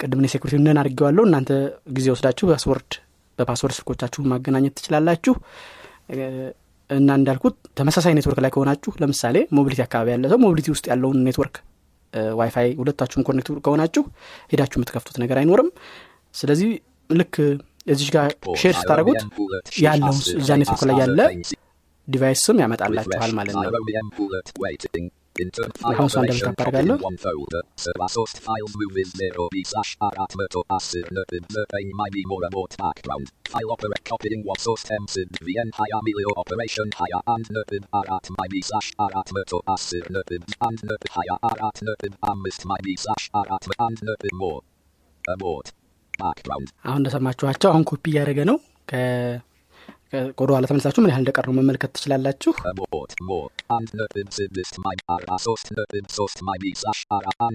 ቅድም 0.00 0.18
እኔ 0.20 0.26
security 0.32 0.56
none 0.64 0.78
አድርጌዋለሁ። 0.82 1.22
እናንተ 1.28 1.50
ጊዜ 1.96 2.06
ወስዳችሁ 2.14 2.46
password 2.52 2.90
በ 3.38 3.45
password 3.45 3.74
ስልኮቻችሁን 3.78 4.28
ማገናኘት 4.32 4.74
ትችላላችሁ። 4.78 5.34
እና 6.90 7.08
እንዳልኩት 7.18 7.54
ተመሳሳይ 7.78 8.12
ኔትወርክ 8.16 8.40
ላይ 8.44 8.50
ከሆናችሁ 8.54 8.90
ለምሳሌ 9.02 9.36
ሞቢሊቲ 9.56 9.80
አካባቢ 9.86 10.08
ያለ 10.14 10.26
ሰው 10.32 10.38
ሞቢሊቲ 10.44 10.68
ውስጥ 10.74 10.84
ያለውን 10.92 11.18
network 11.26 11.56
Wi-Fi 12.38 12.68
ሁለታችሁም 12.80 13.24
connect 13.28 13.48
ከሆናችሁ 13.64 14.02
ሄዳችሁ 14.52 14.76
የምትከፍቱት 14.78 15.16
ነገር 15.22 15.38
አይኖርም። 15.40 15.70
ስለዚህ 16.34 16.70
ልክ 17.10 17.34
እዚች 17.86 18.08
ጋር 18.14 18.28
share 18.60 18.74
ስታደረጉት 18.78 19.20
ያለውን 19.84 20.20
እዛ 20.40 20.50
ኔትወርክ 20.60 20.84
ላይ 20.90 20.96
ያለ 21.02 21.18
device 22.08 22.40
ስም 22.46 22.60
ያመጣላችኋል 22.60 23.32
ማለት 23.38 23.54
ነው 23.56 23.62
አሁን. 23.62 23.74
Abort. 45.24 45.66
Background. 46.22 46.68
አሁን 46.84 47.00
እንደሰማችኋቸው 47.00 47.68
አሁን 47.70 47.82
ኮፒ 47.82 48.04
እያደረገ 48.10 48.40
ነው 48.44 48.56
ወደ 50.38 50.50
ኋላ 50.50 50.64
ተመልሳችሁ 50.70 51.00
ምን 51.02 51.10
ያህል 51.10 51.22
እንደቀረው 51.22 51.54
መመልከት 51.56 51.90
ትችላላችሁ? 51.96 52.52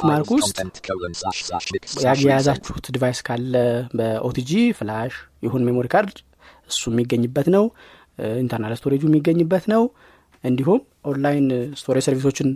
files 0.00 0.30
ውስጥ. 0.34 0.56
የያዛችሁት 2.22 2.86
device 2.94 3.20
ካለ 3.26 3.54
በ 3.98 4.19
OTG 4.19 4.50
flash 4.78 5.12
ይሁን 5.46 5.62
memory 5.68 5.88
card 5.94 6.16
እሱ 6.70 6.82
የሚገኝበት 6.92 7.48
ነው 7.54 7.64
internal 8.42 8.72
ስቶሬጁ 8.80 9.02
የሚገኝበት 9.10 9.64
ነው 9.72 9.82
እንዲሁም 10.44 10.80
online 11.10 11.46
storage 11.80 12.04
ሰርቪሶችን 12.08 12.48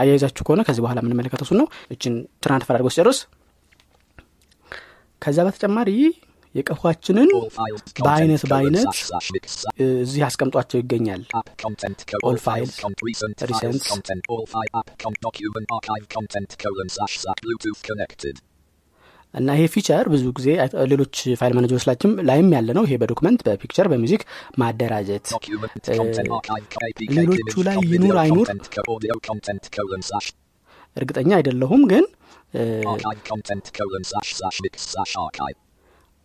አያይዛችሁ 0.00 0.42
ከሆነ 0.46 0.60
ከዚህ 0.68 0.82
በኋላ 0.84 0.98
የምንመለከተው 1.02 1.46
እሱን 1.46 1.58
ነው 1.62 1.66
እችን 1.94 2.14
ትራንስፈር 2.44 2.76
አድርጎ 2.76 2.90
ሲጨርስ 2.94 3.18
ከዛ 5.22 5.38
በተጨማሪ 5.46 5.90
የቀፏችንን 6.54 7.30
በአይነት 8.04 8.42
በአይነት 8.50 8.92
እዚህ 10.02 10.22
አስቀምጧቸው 10.28 10.78
ይገኛል 10.82 11.22
connected 17.88 18.36
እና 19.34 19.54
ይሄ 19.56 19.64
ፊቸር 19.72 20.06
ብዙ 20.12 20.24
ጊዜ 20.36 20.48
ሌሎች 20.92 21.16
ፋይል 21.40 21.52
ማኔጀሮች 21.56 21.84
ላችም 21.88 22.12
ላይም 22.28 22.48
ያለ 22.56 22.68
ነው 22.78 22.84
ይሄ 22.86 22.94
በዶክመንት 23.02 23.40
በፒክቸር 23.48 23.88
በሚውዚክ 23.92 24.22
ማደራጀት 24.62 25.26
Uh, 25.90 26.06
ሌሎቹ 27.18 27.62
ላይ 27.66 27.76
ይኑር 27.92 28.16
አይኑር 28.22 28.48
እርግጠኛ 30.96 31.30
አይደለሁም 31.38 31.82
ግን 31.92 32.04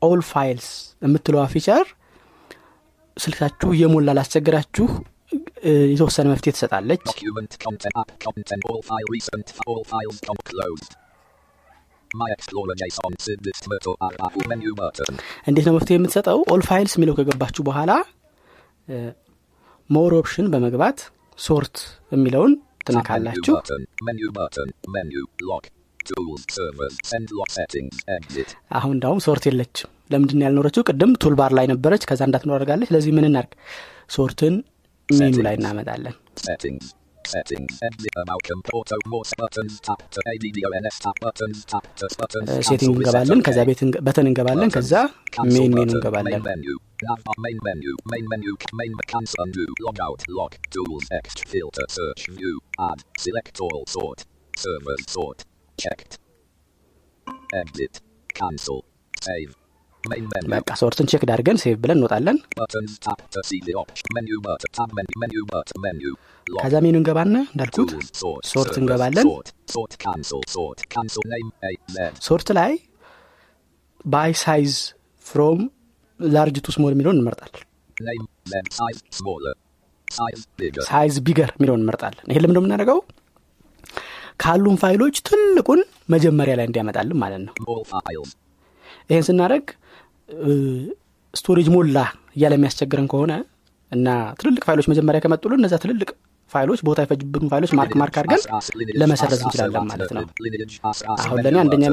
all 0.04 0.22
files 0.30 0.68
የምትለዋ 1.02 1.44
feature 1.54 1.86
ስልካችሁ 3.18 3.70
እየሞላ 3.76 4.14
ላስቸገራችሁ 4.18 4.86
የተወሰነ 5.92 6.26
መፍትሄ 6.32 6.52
ትሰጣለች 6.56 7.04
እንዴት 15.50 15.66
ነው 15.68 15.74
መፍትሄ 15.78 15.96
የምትሰጠው 15.98 16.40
all 16.54 16.63
files 16.68 16.94
የሚለው 16.98 17.16
ከገባችሁ 17.20 17.64
በኋላ 17.70 17.92
more 19.90 20.13
option 20.20 20.48
በመግባት 20.54 21.00
sort 21.40 21.78
የሚለውን 22.12 22.54
ትነካላችሁ 22.88 23.56
አሁን 28.72 28.94
እንዳውም 28.96 29.20
sort 29.20 29.46
የለችም 29.50 29.92
ለምንድን 30.10 30.44
ያልኖረችው 30.46 30.86
ቅድም 30.90 31.14
toolbar 31.24 31.54
ላይ 31.60 31.68
ነበረች 31.68 32.04
ከዛ 32.10 32.22
እንዳትኖር 32.30 32.58
አድርጋለች 32.58 32.90
ስለዚህ 32.92 33.14
ምን 33.18 33.28
እናርግ 33.30 33.52
sort 34.10 34.40
ን 34.40 34.56
menu 35.10 35.38
ላይ 35.48 35.56
እናመጣለን. 35.56 36.16
setting 42.62 42.94
እንገባለን 42.94 43.42
ከዛ. 43.42 43.60
edit 43.70 43.82
button 44.08 44.28
እንገባለን 44.32 44.72
ከዛ 44.76 44.94
main 45.54 45.72
menu. 45.78 45.90
እንገባለን 45.90 46.44
all. 53.62 53.84
Sort. 55.08 55.46
Checked. 55.84 56.13
Exit. 57.62 57.96
Cancel. 58.40 58.80
Save. 59.28 59.52
በቃ 60.54 60.70
sort 60.80 60.97
ን 60.97 61.06
check 61.12 61.22
አድርገን 61.30 61.58
save 61.62 61.75
ብለን 61.84 61.98
እንወጣለን. 61.98 62.38
ከዛ 66.63 66.75
ሜኑ 66.86 66.96
እንገባና 67.02 67.36
እንዳልኩት. 67.54 67.92
sort 68.52 68.75
እንገባለን. 68.82 69.25
sort 72.28 72.50
ላይ 72.60 72.74
by 74.16 74.34
size 74.44 74.75
from 75.25 75.62
large 76.20 76.58
to 76.68 76.75
small 76.75 76.94
የሚለውን 76.96 77.18
እንመርጣለን. 77.20 77.66
size 80.92 81.16
bigger 81.28 81.52
የሚለውን 81.58 81.82
እንመርጣለን 81.84 82.25
ይሄ 82.32 82.38
ለምንድነው 82.46 82.60
የምናደርገው 82.62 83.02
ካሉን 84.44 84.78
ፋይሎች 84.84 85.16
ትልቁን 85.28 85.82
መጀመሪያ 86.14 86.54
ላይ 86.60 86.66
እንዲያመጣልን 86.70 87.18
ማለት 87.24 87.42
ነው. 87.48 87.54
ይህን 89.10 89.26
ስናደረግ 89.30 89.66
storage 91.34 91.68
ሞላ 91.76 91.98
እያለ 92.38 92.54
የሚያስቸግረን 92.58 93.08
ከሆነ 93.14 93.34
እና 93.92 94.08
ትልልቅ 94.40 94.64
ፋይሎች 94.68 94.88
መጀመሪያ 94.92 95.20
ከመጡልን 95.26 95.60
እነዛ 95.62 95.76
ትልልቅ 95.84 96.10
ፋይሎች 96.54 96.82
ቦታ 96.88 97.00
የፈጁብን 97.06 97.46
ፋይሎች 97.52 97.72
mark 97.78 97.94
mark 98.02 98.16
አድርገን 98.22 98.42
ለመሰረዝ 99.02 99.42
እንችላለን 99.46 99.86
ማለት 99.92 100.12
ነው። 100.14 100.24
አሁን 101.18 101.40
ለእኔ 101.46 101.58
አንደኛ 101.64 101.84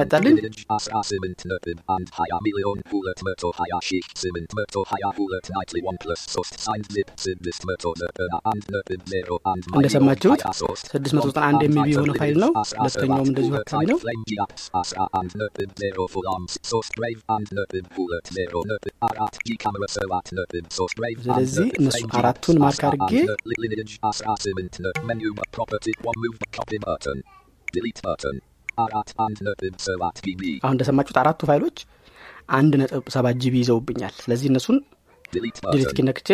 እንደሰማችሁት 9.75 10.40
691 10.93 11.64
MB 11.66 11.87
የሆነ 11.93 12.12
ፋይል 12.21 12.37
ነው። 12.45 12.50
ሁለተኛውም 12.81 13.29
እንደዚሁ 13.31 13.55
አካባቢ 13.57 13.87
ነው። 13.90 13.99
ስለዚህ 21.23 21.67
እነሱ 21.81 22.02
አራቱን 22.19 22.59
mark 22.62 22.82
አድርጌ 22.88 23.12
menu 25.09 25.30
property. 25.52 25.92
One 26.02 26.19
move 26.19 26.38
copy 26.52 26.78
button. 26.78 27.19
Delete 27.69 28.02
button. 28.02 28.37
አራት 28.78 29.11
አንድ 29.25 29.38
ነጥብ 29.47 29.75
ሰባት 29.87 30.19
GB 30.26 30.42
አሁን 30.62 30.75
እንደሰማችሁት 30.75 31.19
አራቱ 31.23 31.40
ፋይሎች 31.50 31.78
አንድ 32.59 32.73
ነጥብ 32.80 33.04
ሰባት 33.14 33.37
GB 33.42 33.54
ይዘውብኛል። 33.62 34.14
ስለዚህ 34.23 34.47
እነሱን 34.50 34.78
ዲሊት 35.35 35.59
ኪነክቼ 35.99 36.28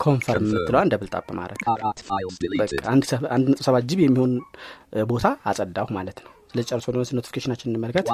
ኮንፈርም 0.00 0.44
Confirm. 0.44 0.44
የምትለዋን 0.48 0.90
double 0.92 1.08
tap 1.14 1.26
ማድረግ 1.38 1.60
አንድ 2.92 3.08
ነጥብ 3.50 3.64
ሰባት 3.66 3.84
GB 3.90 4.00
የሚሆን 4.06 4.32
ቦታ 5.12 5.26
አጸዳሁ 5.50 5.86
ማለት 5.98 6.20
ነው 6.24 6.30
ስለዚህ 6.50 6.68
ጨርሶ 6.70 6.86
ደመስ 6.94 7.10
ኖቲፊኬሽናችን 7.16 7.68
እንመልከት 7.70 8.06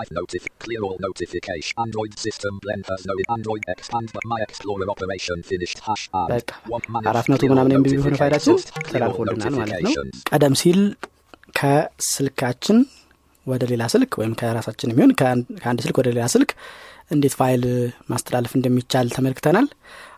አራት 7.10 7.26
መቶ 7.32 7.42
ምናምን 7.52 7.72
MB. 7.76 7.86
ፋይላችን 8.20 8.54
all 8.54 8.64
ተላልፎልናል 8.88 9.54
ማለት 9.56 9.70
ነው. 9.86 9.92
ቀደም 10.30 10.56
ሲል 10.62 10.80
ከስልካችን 11.60 12.78
ወደ 13.46 13.64
ሌላ 13.70 13.82
ስልክ 13.92 14.12
ወይም 14.20 14.32
ከራሳችን 14.40 14.90
የሚሆን 14.92 15.12
ከአንድ 15.20 15.80
ስልክ 15.84 15.96
ወደ 16.00 16.08
ሌላ 16.10 16.26
ስልክ 16.32 16.50
እንዴት 17.10 17.34
ፋይል 17.38 17.64
ማስተላለፍ 18.10 18.52
እንደሚቻል 18.58 19.08
ተመልክተናል። 19.14 19.66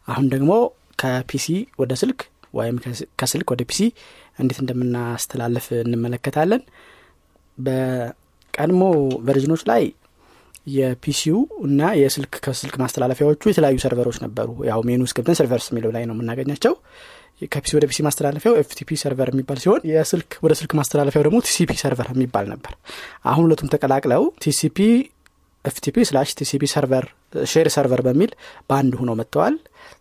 አሁን 0.09 0.27
ደግሞ 0.35 0.53
ከ 0.99 1.23
PC 1.23 1.47
ወደ 1.79 1.93
ስልክ 2.03 2.21
ወይም 2.55 2.77
ከስ- 2.85 3.07
ከስልክ 3.21 3.49
ወደ 3.53 3.63
PC 3.71 3.81
እንዴት 4.39 4.59
እንደምናስተላልፍ 4.63 5.67
እንመለከታለን 5.81 6.63
በቀድሞ 7.59 8.83
ቨርዥኖች 9.27 9.63
ላይ 9.71 9.83
የ 10.71 10.93
PC 10.93 11.16
ው 11.16 11.39
እና 11.67 11.83
የስልክ 12.01 12.33
ከስልክ 12.45 12.75
ማስተላለፊያዎቹ 12.83 13.43
የተለያዩ 13.51 13.77
server 13.85 14.05
ኦች 14.05 14.19
ነበሩ። 14.25 14.49
ያው 14.71 14.81
ሜኑ 14.89 15.03
ገብተን 15.11 15.37
servers 15.39 15.67
የሚለው 15.71 15.93
ላይ 15.97 16.03
ነው 16.09 16.15
የምናገኛቸው። 16.17 16.75
ከ 17.53 17.63
PC 17.63 17.73
ወደ 17.77 17.87
PC 17.91 17.99
ማስተላለፊያው 18.07 18.55
FTP 18.61 18.91
server 19.03 19.29
የሚባል 19.33 19.59
ሲሆን 19.63 19.83
የስልክ 19.91 20.31
ወደ 20.45 20.53
ስልክ 20.61 20.73
ማስተላለፊያው 20.79 21.25
ደግሞ 21.27 21.39
TCP 21.47 21.73
server 21.83 22.09
የሚባል 22.13 22.47
ነበር። 22.53 22.73
አሁን 23.31 23.45
ሁለቱም 23.47 23.71
ተቀላቅለው 23.75 24.25
TCP 24.45 24.79
FTP 25.65 25.97
slash 26.09 26.29
TCP 26.39 26.65
server 26.73 27.05
share 27.45 27.69
server 27.75 28.01
በሚል 28.07 28.31
በአንድ 28.69 28.93
ሆነው 29.01 29.17
መጥተዋል። 29.21 29.55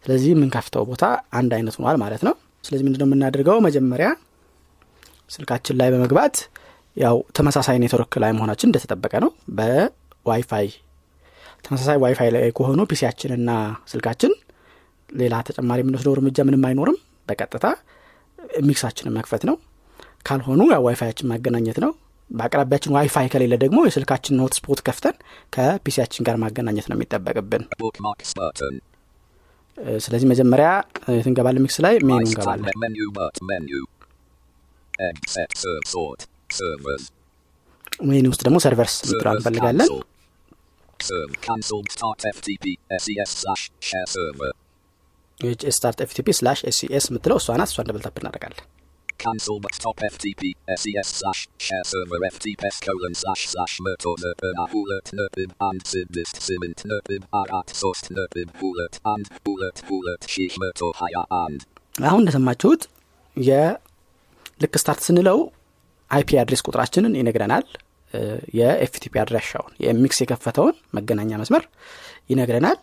ስለዚህ 0.03 0.29
የምንከፍተው 0.33 0.83
ቦታ 0.89 1.03
አንድ 1.39 1.51
አይነት 1.57 1.75
ሆኗል 1.79 1.97
ማለት 2.03 2.21
ነው። 2.27 2.33
ስለዚህ 2.63 2.85
ምንድነው 2.87 3.07
የምናደርገው? 3.09 3.57
መጀመሪያ 3.67 4.07
ስልካችን 5.31 5.77
ላይ 5.79 5.89
በመግባት 5.93 6.35
ያው 6.97 7.17
ተመሳሳይ 7.37 7.77
ኔትወርክ 7.81 8.13
ላይ 8.23 8.31
መሆናችን 8.37 8.69
እንደተጠበቀ 8.69 9.13
ነው። 9.23 9.29
በዋይፋይ 9.57 10.67
ተመሳሳይ 11.65 11.97
ዋይፋይ 12.03 12.29
ላይ 12.35 12.43
ከሆኑ 12.57 12.81
ፒሲያችንና 12.91 13.51
ስልካችን 13.91 14.33
ሌላ 15.09 15.35
ተጨማሪ 15.47 15.79
የምንወስደው 15.83 16.15
እርምጃ 16.17 16.45
ምንም 16.47 16.65
አይኖርም። 16.69 16.97
በቀጥታ 17.27 17.65
ሚክሳችንን 18.63 19.15
መክፈት 19.17 19.43
ነው። 19.49 19.55
ካልሆኑ 20.25 20.61
ያው 20.71 20.83
ዋይፋያችን 20.87 21.29
ማገናኘት 21.31 21.77
ነው። 21.85 21.91
በአቅራቢያችን 22.29 22.93
ዋይፋይ 22.95 23.27
ከሌለ 23.33 23.53
ደግሞ 23.61 23.79
የስልካችንን 23.85 24.41
hotspot 24.45 24.79
ከፍተን 24.87 25.15
ከፒሲያችን 25.55 26.25
ጋር 26.27 26.35
ማገናኘት 26.43 26.87
ነው 26.89 26.95
የሚጠበቅብን። 26.97 27.63
ስለዚህ 30.03 30.27
መጀመሪያ 30.31 30.67
የት 31.11 31.27
እንገባለን? 31.29 31.61
ሚክስ 31.65 31.77
ላይ 31.85 31.95
ሜኑ 32.07 32.19
እንገባለን 32.25 32.65
ሜኑ 38.09 38.25
ውስጥ 38.31 38.41
ደግሞ 38.47 38.57
ሰርቨርስ 38.65 38.95
ምትለው 39.01 39.21
Servers 39.23 39.39
እንፈልጋለን. 39.39 39.89
ስታርት 45.77 45.99
ኤፍቲፒ 46.05 46.27
ስላሽ 46.39 46.59
ኤስሲኤስ 46.71 47.05
የምትለው 47.09 47.37
እሷ 47.41 47.55
ናት 47.61 47.69
እሷን 47.71 47.87
ደብልታፕ 47.91 48.17
እናደርጋለን 48.21 48.65
Cancel 49.23 49.57
but 49.63 49.73
stop 49.77 49.97
FTP 50.13 50.41
SES 50.81 51.07
slash 51.19 51.39
share 51.65 51.85
server 51.91 52.19
FTPS 52.27 52.75
colon 52.85 53.13
slash 53.21 53.43
slash 53.53 53.73
myrtle 53.85 54.15
nerpin 54.23 54.57
hulet 54.73 55.07
nerpin 55.19 55.49
and 55.67 55.79
sidist 55.91 56.35
simint 56.47 56.79
nerpin 56.91 57.23
arat 57.39 57.69
sost 57.81 58.05
nerpin 58.17 58.49
hulet 58.59 58.95
and 59.13 59.25
hulet 59.45 59.77
hulet 59.87 60.21
shich 60.33 60.55
myrtle 60.63 60.93
haya 61.01 61.23
and 61.43 61.59
አሁን 62.09 62.21
እንደሰማችሁት 62.23 62.83
ልክ 63.37 64.75
start 64.81 65.01
ስንለው 65.07 65.39
IP 66.11 66.29
address 66.41 66.61
ቁጥራችንን 66.67 67.13
ይነግረናል። 67.19 67.65
የ 68.57 68.80
FTP 68.80 69.13
አድራሻውን 69.21 69.73
የሚክስ 69.85 70.19
የከፈተውን 70.23 70.75
መገናኛ 70.97 71.31
መስመር 71.41 71.63
ይነግረናል። 72.31 72.77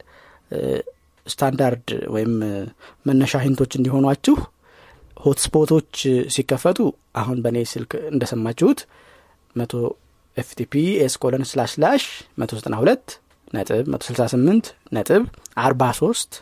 ስታንዳርድ 1.26 1.86
ወይም 2.14 2.32
መነሻ 3.08 3.40
ሂንቶች 3.44 3.72
እንዲሆኗችሁ 3.78 4.36
ሆትስፖቶች 5.16 5.92
ሲከፈቱ 6.34 6.78
አሁን 7.20 7.38
በእኔ 7.44 7.58
ስልክ 7.72 7.92
እንደሰማችሁት 8.10 8.80
መቶ 9.56 9.72
FTP 10.36 10.72
S 11.04 11.14
colon 11.22 11.44
slash 11.50 11.70
slash 11.76 12.04
መቶ 12.40 12.50
ዘጠና 12.58 12.76
ሁለት 12.82 13.06
ነጥብ 13.54 13.86
መቶ 13.92 14.02
ስልሳ 14.08 14.22
ስምንት 14.32 14.66
ነጥብ 14.96 15.24
አርባ 15.64 15.82
ሶስት 16.00 16.32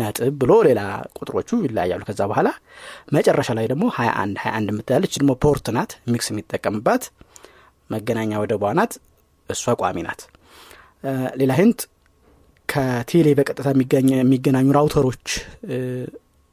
ነጥብ 0.00 0.34
ብሎ 0.40 0.52
ሌላ 0.68 0.80
ቁጥሮቹ 1.18 1.58
ይለያያሉ። 1.64 2.02
ከዛ 2.08 2.20
በኋላ 2.30 2.48
መጨረሻ 3.16 3.50
ላይ 3.58 3.66
ደግሞ 3.72 3.84
ሀያ 3.96 4.10
አንድ 4.22 4.36
ሀያ 4.42 4.52
አንድ 4.58 4.68
የምትል 4.72 4.96
አለች 4.96 5.14
ደግሞ 5.20 5.32
port 5.44 5.68
ናት። 5.76 5.92
ሚክስ 6.12 6.28
የሚጠቀምባት 6.32 7.04
መገናኛ 7.90 8.32
ወደቧ 8.42 8.64
ናት። 8.78 8.92
እሷ 9.50 9.74
ቋሚ 9.80 9.98
ናት። 10.06 10.20
ሌላ 11.40 11.52
hint 11.60 11.80
ከቴሌ 12.68 13.28
በቀጥታ 13.38 13.68
የሚገናኙ 14.14 14.68
router 14.78 15.07
ኦች 15.07 15.26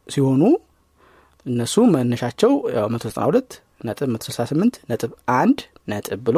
ሲሆኑ 0.08 0.44
እነሱ 1.46 1.76
መነሻቸው 1.94 2.52
ያው 2.76 2.88
192 2.94 3.58
ነጥብ 3.82 4.08
168 4.14 4.80
ነጥብ 4.92 5.12
አንድ 5.40 5.60
ነጥብ 5.92 6.20
ብሎ 6.28 6.38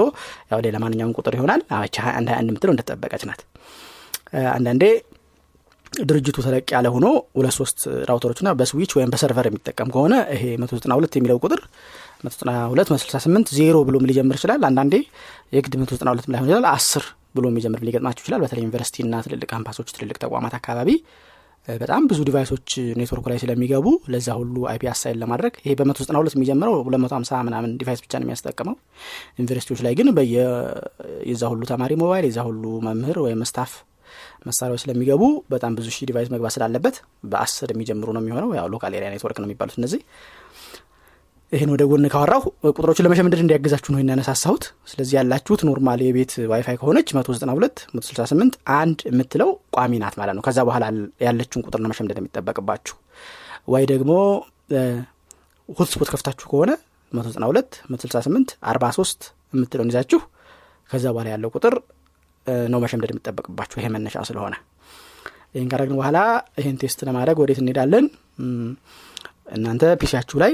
ያው 0.52 0.60
ሌላ 0.66 0.78
ማንኛውም 0.84 1.14
ቁጥር 1.18 1.34
ይሆናል። 1.38 1.62
አቻ 1.78 1.96
21 2.08 2.30
21 2.32 2.50
የምትለው 2.50 2.74
እንደተጠበቀች 2.74 3.24
ናት። 3.30 3.42
አንዳንዴ 4.56 4.84
ድርጅቱ 6.04 6.38
ተለቅ 6.46 6.66
ያለ 6.76 6.88
ሆኖ 6.94 7.06
ሁለት 7.38 7.56
ሶስት 7.58 7.80
router 8.10 8.28
ኦች 8.28 8.40
ና 8.46 8.52
በ 8.60 8.68
switch 8.68 8.92
ወይም 8.98 9.12
በ 9.14 9.22
server 9.22 9.48
የሚጠቀም 9.50 9.90
ከሆነ 9.94 10.14
ይሄ 10.34 10.44
መቶ 10.62 10.72
ዘጠና 10.80 10.94
ሁለት 11.00 11.16
የሚለው 11.20 11.40
ቁጥር 11.44 11.62
መቶ 12.24 12.34
ዘጠና 12.36 12.52
ሁለት 12.72 12.90
መቶ 12.92 13.00
ስልሳ 13.04 13.20
ስምንት 13.26 13.50
ዜሮ 13.58 13.78
ብሎም 13.88 14.06
ሊጀምር 14.10 14.38
ይችላል? 14.40 14.62
አንዳንዴ 14.70 14.96
የግድ 15.56 15.76
መቶ 15.82 15.92
ዘጠና 15.98 16.10
ሁለት 16.14 16.28
ላይሆን 16.34 16.48
ይችላል? 16.50 16.68
አስር 16.74 17.06
ብሎ 17.36 17.46
የሚጀምር 17.52 17.82
ሊገጥማችሁ 17.88 18.24
ይችላል። 18.24 18.42
በተለይ 18.44 18.64
ዩኒቨርሲቲ 18.66 19.06
ና 19.08 19.22
ትልልቅ 19.26 19.50
ካምፓሶች 19.54 19.90
ትልልቅ 19.98 20.18
ተቋማት 20.24 20.54
አካባቢ 20.60 20.90
በጣም 21.68 22.04
ብዙ 22.10 22.20
device 22.28 22.53
ኦች 22.53 22.70
network 23.00 23.20
ኡ 23.20 23.26
ላይ 23.32 23.38
ስለሚገቡ 23.42 23.88
ለዛ 24.14 24.28
ሁሉ 24.40 24.56
IP 24.72 24.84
assign 24.92 25.18
ለማድረግ 25.22 25.54
ይሄ 25.64 25.74
በመቶ 25.80 25.98
ዘጠና 26.04 26.18
ሁለት 26.22 26.36
የሚጀምረው 26.36 26.76
ሁለት 26.88 27.02
መቶ 27.04 27.14
ሀምሳ 27.18 27.42
ምናምን 27.48 27.72
device 27.78 28.02
ብቻ 28.06 28.14
ነው 28.20 28.26
የሚያስጠቅመው። 28.26 28.76
ዩኒቨርሲቲዎች 29.40 29.82
ላይ 29.88 29.96
ግን 30.00 30.08
የዛ 31.30 31.44
ሁሉ 31.54 31.62
ተማሪ 31.66 31.94
ሞባይል 31.96 32.26
የዛ 32.30 32.40
ሁሉ 32.48 32.64
መምህር 32.88 33.20
ወይም 33.26 33.44
staff 33.46 33.74
መሳሪያዎች 34.46 34.82
ስለሚገቡ 34.84 35.24
በጣም 35.50 35.72
ብዙ 35.78 35.88
ሺህ 35.96 36.08
device 36.10 36.30
መግባት 36.34 36.54
ስላለበት 36.56 36.96
በአስር 37.26 37.72
የሚጀምሩ 37.74 38.10
ነው 38.16 38.24
የሚሆነው። 38.24 38.52
ያው 38.60 38.68
local 38.74 38.96
area 38.98 39.10
network 39.14 39.40
ነው 39.42 39.48
የሚባሉት 39.48 39.78
እነዚህ። 39.80 40.02
ይህን 41.52 41.70
ወደ 41.74 41.84
ጎን 41.90 42.04
ካወራሁ 42.14 42.42
ቁጥሮችን 42.70 43.06
ለመሸምደድ 43.06 43.40
እንዲያግዛችሁ 43.44 43.90
ነው 43.94 44.00
ያነሳሳሁት። 44.04 44.64
ስለዚህ 44.88 45.16
ያላችሁት 45.18 45.62
normal 45.68 46.02
የቤት 46.06 46.34
ዋይፋይ 46.52 46.76
ከሆነች 46.82 47.10
መቶ 47.18 47.34
ዘጠና 47.36 47.52
ሁለት 47.58 47.78
መቶ 47.94 48.04
ስልሳ 48.10 48.26
ስምንት 48.32 48.56
አንድ 48.76 49.00
የምትለው 49.10 49.50
ቋሚ 49.76 50.02
ናት 50.04 50.16
ማለት 50.20 50.36
ነው። 50.38 50.44
ከዛ 50.48 50.60
በኋላ 50.70 50.86
ያለችውን 51.26 51.64
ቁጥር 51.68 51.82
ነው 51.84 51.92
የሚጠበቅባችሁ። 52.14 52.96
ወይ 53.68 53.86
ደግሞ 53.94 54.12
hotspot 55.70 56.10
ከፍታችሁ 56.14 56.46
ከሆነ 56.52 56.72
መቶ 57.12 57.26
ዘጠና 57.28 57.46
ሁለት 57.52 57.72
መቶ 57.92 58.02
ስልሳ 58.06 58.20
ስምንት 58.26 58.50
አርባ 58.70 58.86
ሶስት 58.98 59.22
የምትለውን 59.54 59.90
ይዛችሁ 59.92 60.20
ከዛ 60.92 61.06
በኋላ 61.14 61.28
ያለው 61.34 61.50
ቁጥር 61.56 61.74
ነው 62.74 62.80
መሸምደድ 62.84 63.12
የሚጠበቅባችሁ 63.14 63.78
ይሄ 63.80 63.88
መነሻ 63.96 64.18
ስለሆነ 64.30 64.56
ይህን 65.56 65.70
ካረግን 65.72 65.98
በኋላ 66.00 66.18
ይህን 66.60 66.76
test 66.82 67.00
ለማድረግ 67.08 67.38
ወዴት 67.44 67.60
እንሄዳለን? 67.62 68.06
እናንተ 69.56 69.84
PC 70.02 70.10
ያችሁ 70.10 70.38
ላይ 70.44 70.52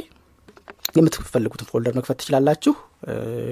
የምትፈልጉትን 0.95 1.67
folder 1.71 1.93
መክፈት 1.97 2.17
ትችላላችሁ። 2.21 2.73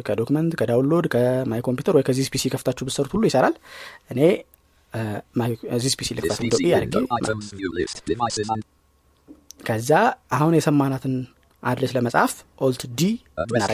ከ 0.08 0.16
document 0.16 0.51
ከ 0.60 0.69
download 0.69 1.06
ከ 1.13 1.38
my 1.38 1.62
computer 1.67 1.95
ወይ 1.97 2.03
ከዚህ 2.08 2.29
PC 2.34 2.43
ከፍታችሁ 2.53 2.84
ብትሰሩት 2.89 3.12
ሁሉ 3.15 3.23
ይሰራል። 3.29 3.56
እኔ 4.13 4.19
እዚህ 5.77 5.93
PC 5.99 6.10
ልክፈት 6.17 6.39
ከዛ 9.67 9.91
አሁን 10.38 10.53
የሰማናትን 10.58 11.13
አድሬስ 11.63 11.91
ለመጻፍ 11.97 12.32
ኦልት 12.62 12.82
ዲ 12.99 13.12
address 13.43 13.67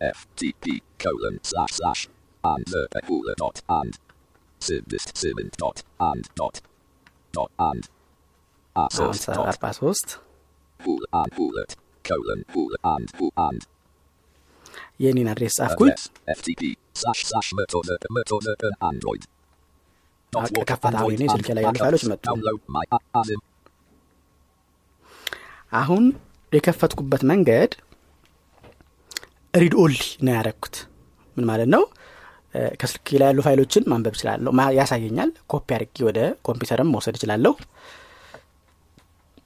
ftp 0.00 0.64
colon 0.98 1.36
slash 1.42 1.72
slash 1.72 2.02
and 2.44 2.66
the 2.66 3.00
hula 3.08 3.34
dot 3.34 3.58
and 3.68 3.92
sim 4.60 4.84
dot 5.56 5.78
and 6.00 6.24
dot 6.36 6.56
dot 7.34 7.50
and 7.68 7.82
አሁን 8.76 8.84
asos 8.84 9.18
dot 9.28 9.46
አርባ 9.52 9.66
ሶስት 9.80 10.08
hula 10.80 11.08
and 11.20 11.32
hulet 11.38 11.72
colon 12.04 12.40
hula 12.54 12.78
and 12.94 13.08
who 13.18 13.28
and 13.46 13.62
የኔን 15.00 15.28
አድሬስ 15.32 15.56
ጻፍኩኝ 15.60 15.92
Ah, 20.32 20.40
አሁን 20.94 21.10
android 21.10 21.12
የኔ 21.14 21.24
and 21.24 21.34
ስልኬ 21.34 21.48
ላይ 21.56 21.62
ያሉ. 21.66 21.76
ፋይሎች 21.82 22.04
መጡ 22.12 22.24
አሁን 25.72 26.04
የከፈትኩበት 26.52 27.22
መንገድ 27.30 27.70
read 29.58 29.74
only 29.82 29.96
ነው 30.24 30.32
ያደረግኩት 30.34 30.76
ምን 31.36 31.44
ማለት 31.50 31.68
ነው? 31.74 31.82
ከስልክ 32.80 33.06
ላይ 33.20 33.28
ያሉ 33.28 33.40
ፋይሎችን 33.46 33.82
ማንበብ 33.90 34.14
እችላለሁ። 34.16 34.50
ያሳየኛል። 34.78 35.30
ኮፒ 35.52 35.68
አድርጌ 35.76 35.96
ወደ 36.08 36.18
ኮምፒውተርም 36.46 36.88
መውሰድ 36.94 37.16
እችላለሁ። 37.18 37.52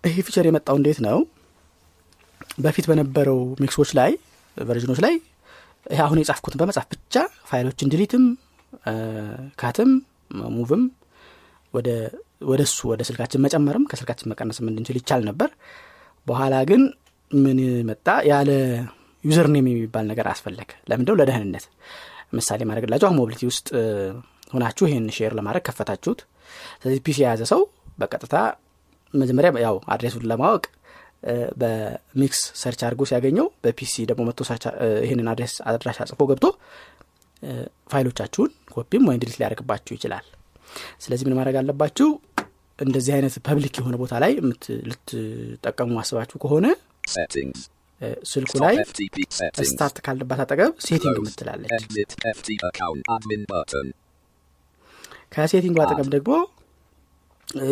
ይሄ 0.05 0.17
feature 0.27 0.47
የመጣው 0.49 0.77
እንዴት 0.81 0.99
ነው? 1.07 1.19
በፊት 2.59 2.87
በነበረው 2.91 3.41
ሚክሶች 3.63 3.91
ላይ 3.99 4.13
version 4.57 4.85
ኦች 4.85 5.01
ላይ 5.05 5.15
አሁን 6.05 6.19
የጻፍኩትን 6.21 6.61
በመጻፍ 6.63 6.87
ብቻ 6.93 7.15
ፋይሎችን 7.51 7.91
delete 7.93 8.17
ም 8.17 8.25
cut 9.61 9.79
ም 9.79 9.91
move 10.51 10.72
ም 10.72 10.83
ወደ 11.75 11.89
እሱ 12.65 12.79
ወደ 12.91 13.03
ስልካችን 13.09 13.43
መጨመርም 13.45 13.85
ከስልካችን 13.91 14.31
መቀነስም 14.33 14.69
እንድንችል 14.71 14.97
ይቻል 15.01 15.23
ነበር። 15.29 15.51
በኋላ 16.27 16.55
ግን 16.71 16.83
ምን 17.31 17.59
መጣ? 17.89 18.07
ያለ 18.31 18.51
user 19.25 19.49
name 19.55 19.67
የሚባል 19.71 20.05
ነገር 20.11 20.27
አስፈለገ። 20.33 20.71
ለምንድነው 20.91 21.17
ለደህንነት 21.21 21.65
ምሳሌ 22.33 22.61
ላድርግላችሁ 22.69 23.07
አሁን 23.09 23.19
mobility 23.21 23.43
ውስጥ 23.51 23.69
ሆናችሁ 24.53 24.85
ይህን 24.89 25.07
share 25.17 25.33
ለማድረግ 25.39 25.63
ከፈታችሁት። 25.69 26.21
ስለዚህ 26.79 27.01
PC 27.07 27.19
የያዘ 27.23 27.43
ሰው 27.53 27.61
በቀጥታ 28.01 28.37
መጀመሪያ 29.15 29.51
ያው 29.65 29.77
address 29.95 30.14
ኡን 30.14 30.25
ለማወቅ 30.31 30.65
በሚክስ 31.61 32.41
search 32.61 32.81
አድርጎ 32.87 33.03
ሲያገኘው 33.11 33.47
በ 33.65 33.85
PC 33.85 34.05
ደግሞ 34.11 34.23
መጥቶ 34.29 34.41
ይህንን 35.05 35.29
address 35.33 35.55
አድራሻ 35.71 35.99
ጽፎ 36.11 36.21
ገብቶ 36.31 36.47
ፋይሎቻችሁን 37.93 38.51
ኮፒም 38.75 39.05
ወይም 39.09 39.21
delete 39.23 39.37
ሊያደርግባችሁ 39.41 39.93
ይችላል። 39.97 40.27
ስለዚህ 41.05 41.25
ምን 41.29 41.37
ማድረግ 41.39 41.57
አለባችሁ? 41.61 42.09
እንደዚህ 42.79 43.13
አይነት 43.17 43.35
public 43.47 43.75
የሆነ 43.81 43.97
ቦታ 44.03 44.15
ላይ 44.23 44.33
ልትጠቀሙ 44.89 45.89
ማስባችሁ 45.99 46.37
ከሆነ 46.45 46.67
ስልኩ 48.31 48.53
ላይ 48.65 48.75
start 49.69 49.97
ካልንባት 50.07 50.41
አጠገብ 50.45 50.73
setting 50.87 51.17
button. 53.53 53.89
ከ 55.35 55.43
setting 55.43 55.71
ኡ 55.71 55.79
አጠገብ 55.85 56.09
ደግሞ 56.15 56.33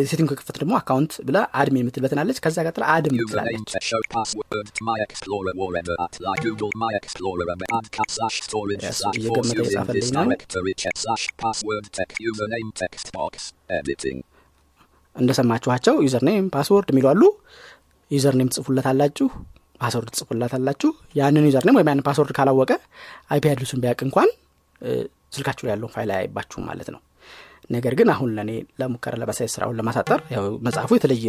setting 0.09 0.27
ከከፈት 0.31 0.57
ደግሞ 0.61 0.73
account 0.79 1.13
ብላ 1.27 1.37
admin 1.59 1.83
የምትል 1.83 2.01
button 2.03 2.20
አለች 2.20 2.37
ከዛ 2.45 2.57
ቀጥላ 2.67 2.83
Username 2.89 3.15
ምትላለች 3.19 3.69
የጻፈልኝ 9.65 10.09
ነው።. 10.17 10.25
እንደሰማችኋቸው 15.15 15.95
username 16.05 16.45
password 16.55 16.89
የሚሉ 16.93 17.07
አሉ 17.13 17.23
username 18.11 18.51
ትጽፉለት 18.51 18.87
አላችሁ 18.91 19.27
password 19.81 20.09
ትጽፉላት 20.13 20.53
አላችሁ 20.57 20.89
ያንን 21.19 21.45
username 21.49 21.77
ወይም 21.77 21.89
ያንን 21.91 22.03
password 22.07 22.31
ካላወቀ 22.37 22.71
IP 23.33 23.45
address 23.51 23.70
ኡን 23.70 23.81
ቢያውቅ 23.83 24.01
እንኳን 24.07 24.29
ስልካችሁ 25.35 25.63
ላይ 25.65 25.73
ያለውን 25.73 25.93
ፋይል 25.95 26.11
አያይባችሁም 26.15 26.65
ማለት 26.69 26.89
ነው። 26.93 27.01
ነገር 27.69 27.93
ግን 27.99 28.07
አሁን 28.13 28.29
ለእኔ 28.37 28.51
ለሙከራ 28.79 29.13
ለማሳየት 29.21 29.51
ስራውን 29.53 29.75
ለማሳጠር 29.79 30.19
መጻፉ 30.67 30.91
የተለየ. 30.97 31.27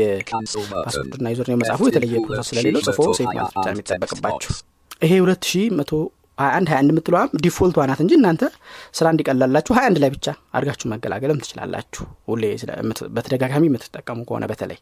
password 0.86 1.15
ና 1.15 1.26
username 1.34 1.60
መጻፉ 1.62 1.82
የተለየ 1.90 2.14
process 2.24 2.48
ስለሌለው 2.50 2.82
ጽፎ 2.88 3.06
set 3.18 3.30
ማለት 3.30 3.52
ብቻ 3.56 3.66
የሚጠበቅባችሁ። 3.72 4.50
ይሄ 5.04 5.12
ሁለት 5.24 5.44
ሺ 5.50 5.62
መቶ 5.78 5.92
ሀያ 6.38 6.50
አንድ 6.58 6.68
ሀያ 6.70 6.78
አንድ 6.82 6.90
የምትለዋም 6.92 7.30
default 7.44 7.72
ቷ 7.72 7.84
ናት 7.88 8.00
እንጂ 8.04 8.12
እናንተ 8.18 8.42
ስራ 8.98 9.06
እንዲቀላላችሁ 9.14 9.72
ሀያ 9.76 9.86
አንድ 9.90 9.98
ላይ 10.02 10.10
ብቻ 10.14 10.26
አድርጋችሁ 10.56 10.86
መገላገልም 10.92 11.40
ትችላላችሁ። 11.42 12.04
ሁሌ 12.30 12.42
በተደጋጋሚ 13.16 13.64
የምትጠቀሙ 13.70 14.18
ከሆነ 14.28 14.46
በተለይ 14.52 14.78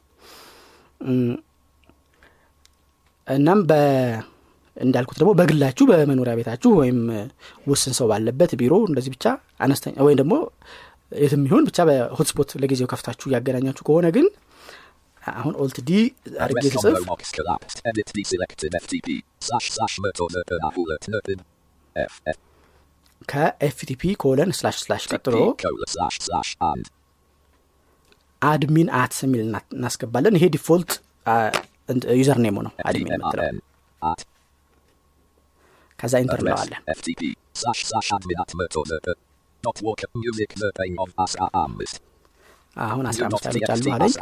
እናም 3.26 3.61
እንዳልኩት 4.76 5.16
ደግሞ 5.20 5.30
በግላችሁ 5.38 5.85
በመኖሪያ 5.90 6.35
ቤታችሁ 6.38 6.70
ወይም 6.80 6.98
ውስን 7.66 7.94
ሰው 7.98 8.06
ባለበት 8.11 8.52
ቢሮ 8.61 8.74
እንደዚህ 8.88 9.11
ብቻ 9.14 9.24
አነስተኛ 9.61 9.96
ወይም 10.06 10.18
ደግሞ 10.20 10.35
የትም 11.16 11.42
ይሆን 11.48 11.64
ብቻ 11.68 11.78
በ 11.88 12.02
hotspot 12.02 12.50
ለጊዜው 12.62 12.88
ከፍታችሁ 12.92 13.26
እያገናኛችሁ 13.30 13.85
ከሆነ 13.88 14.09
ግን 14.16 14.26
አሁን 15.22 15.54
Alt 15.62 15.78
D 15.88 15.92
አድርጌ 16.44 16.64
ስጽፍ 16.74 16.94
ከ 23.28 23.58
FTP 23.58 24.02
colon 24.22 24.50
slash 24.58 24.76
slash 24.82 25.04
ቀጥሎ 25.12 25.35
admin 28.42 28.88
at 28.98 29.14
የሚል 29.22 29.40
እና- 29.46 29.66
እናስገባለን። 29.74 30.37
ይሄ 30.38 30.46
default 30.54 30.92
ዩዘር 32.20 32.38
ኔሙ 32.46 32.57
ነው 32.66 32.72
አድሚን 32.88 33.12
የምትለው 33.14 33.46
ከዛ 35.98 36.14
ኢንተር 36.24 36.40
እንለዋለን 36.42 36.83
Amist. 41.62 41.96
አሁን 42.76 43.05
አስራ 43.11 43.24
አምስት 43.29 43.46
አሉ 43.74 43.87
አለኝ. 43.94 44.12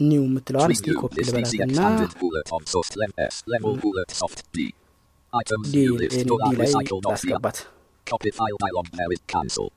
ኒው 0.00 0.22
የምትለዋን 0.26 0.72
እስቲ 0.74 0.86
ኮፒ 1.00 1.12
this 1.18 1.30
PC 1.30 1.52
ልበላትና 1.52 1.64
expanded 1.66 2.12
bullet 2.20 2.48
of 2.56 2.62
source 2.74 2.92
level 3.00 3.16
S 3.26 3.36
level 3.54 3.74
bullet 3.82 4.10
soft 4.20 4.40
D. 4.54 4.66
Items 5.32 5.66
ዲ 5.74 5.82
view 5.82 5.96
list 6.02 6.16
ዲ 6.18 6.28
dollar 6.30 6.52
ላይ 6.60 6.68
recycle 6.70 7.00
not 7.00 7.10
via. 7.10 7.14
ላስገባት 7.16 7.58
Copy 8.06 8.30
file 8.38 8.58
dialog 8.62 8.86
there 8.98 9.12
is 9.16 9.20
cancel. 9.34 9.68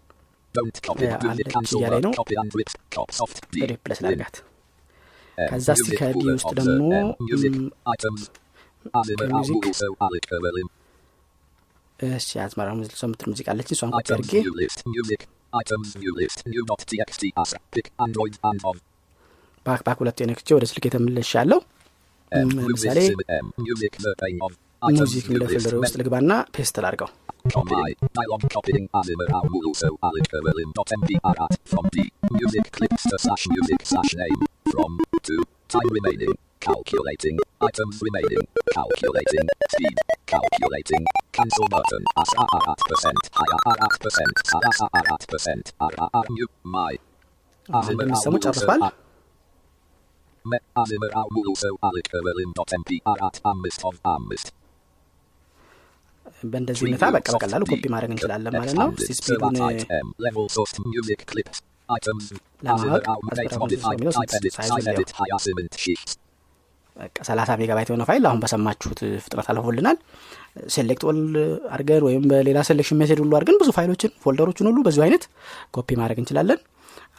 Don't 0.55 0.77
copy. 0.87 1.05
Yeah, 1.05 1.17
Do 1.17 1.27
and 1.31 1.39
the 1.39 1.47
cancel 1.55 1.79
እያለኝ 1.79 1.99
word 1.99 2.05
ነው። 2.07 2.13
copy 2.19 2.35
and 2.41 2.51
rip. 2.59 2.71
Cop 2.95 3.09
soft 3.19 3.39
D. 3.53 3.65
ሪፕለስ. 3.73 3.99
ላርጋት. 4.05 4.35
ከዛ 5.37 5.67
እስቲ 5.77 5.89
ከዲ 5.99 6.23
ውስጥ 6.29 6.51
ደግሞ. 6.59 6.91
እሺ 11.99 12.29
አዝመራ 12.43 12.69
ሙዚቃ 12.77 12.99
የምትል 13.03 13.27
ሙዚቃ 13.31 13.47
አለች 13.53 13.69
እሷን 13.75 13.91
Items 13.91 14.13
አድርጌ. 14.15 14.33
ባክ 19.65 19.81
ባክ 19.87 19.97
ሁለት 20.01 20.19
ነክቼ 20.29 20.47
ወደ 20.57 20.65
ስልክ 20.71 20.85
የተመለሽ 20.89 21.31
ያለው. 21.39 21.59
ለምሳሌ 22.59 22.99
Music. 24.82 24.88
sim, 24.88 24.92
M. 24.92 24.92
Music. 24.92 24.92
The 24.92 24.92
pane 24.92 24.94
of. 24.94 24.98
Items 24.98 25.00
ሙዚክ 25.00 25.24
view 25.24 25.32
የሚለው 25.32 25.48
list. 25.48 25.64
ፎልደር 25.64 25.80
ውስጥ 25.82 25.94
Men- 25.94 26.00
ልግባና 26.00 26.32
ፔስት 26.56 26.76
ላድርገው 26.84 27.10
Copy. 27.54 27.76
Dialog 28.16 28.42
copying 28.54 28.86
Azimur 28.98 29.28
Awuluso 29.38 29.88
Alik 30.06 30.28
Erwin 30.38 30.70
dot 30.78 30.90
MPR 30.96 31.34
at 31.44 31.54
from 31.70 31.84
D. 31.94 31.96
Music 32.30 32.64
clips 32.76 33.02
to 33.10 33.16
slash 33.18 33.44
music 33.54 33.80
slash 33.90 34.12
name. 34.22 34.40
From 34.72 34.92
to. 35.26 35.36
Time 35.68 35.90
remaining. 35.96 36.34
Calculating. 36.60 37.36
Items 37.60 38.02
remaining. 38.06 38.42
Calculating. 38.76 39.46
Speed. 39.72 39.96
Calculating. 40.26 41.04
Cancel 41.32 41.68
button. 41.68 42.02
As 42.22 42.30
at 42.42 42.80
percent. 42.90 43.22
Higher 43.32 43.60
at 43.86 43.94
percent. 44.00 44.36
As 44.70 44.78
at 45.12 45.26
percent. 45.32 45.72
Ar 45.80 46.26
new. 46.30 46.48
My. 46.76 46.92
አሁን 47.78 47.92
እንደሚሰሙ 47.94 48.34
ጨርሷል 48.46 48.82
Me- 50.44 50.64
Azimur 50.82 51.10
Awuluso 51.22 51.70
Alik 51.88 52.08
Erwin 52.14 52.52
dot 52.52 52.72
MPR 52.82 53.16
at 53.20 53.36
Amist 53.44 53.82
of 53.84 53.96
Amist. 54.04 54.48
በእንደዚህ 56.51 56.83
ሁኔታ 56.87 57.05
በቃ 57.15 57.27
በቀላሉ 57.35 57.63
ኮፒ 57.71 57.85
ማድረግ 57.93 58.11
እንችላለን 58.15 58.53
ማለት 58.59 58.75
ነው። 58.81 58.89
እስቲ 58.99 59.11
ስፒዱን 59.19 59.55
level 60.25 60.45
source 60.55 60.75
music 60.93 61.21
clips 61.31 61.57
items 61.89 62.25
ለማወቅ 62.67 63.05
የሚለው 63.93 64.13
type 64.19 64.35
edit 64.39 64.53
ሳይዙ 64.57 64.71
sign 64.71 64.83
ሊያው። 64.85 64.95
edit 64.95 65.11
higher 65.19 65.39
cement 65.45 65.73
sheets 65.85 66.11
በቃ 66.95 67.15
30 67.27 67.55
ሜጋባይት 67.61 67.89
የሆነ 67.91 68.03
ፋይል 68.09 68.23
አሁን 68.29 68.39
በሰማችሁት 68.41 68.99
ፍጥነት 69.25 69.47
አልፎልናል። 69.51 69.97
ሴሌክት 70.75 71.03
ኦል 71.09 71.19
አድርገን 71.73 72.03
ወይም 72.07 72.23
በሌላ 72.31 72.59
ሴሌክሽን 72.69 72.99
ሜሴድ 73.01 73.19
ሁሉ 73.23 73.31
አድርገን 73.37 73.57
ብዙ 73.61 73.69
ፋይሎችን 73.77 74.11
ፎልደሮችን 74.25 74.69
ሁሉ 74.71 74.79
በዚሁ 74.87 75.03
አይነት 75.07 75.23
ኮፒ 75.77 75.89
ማድረግ 76.01 76.19
እንችላለን። 76.23 76.59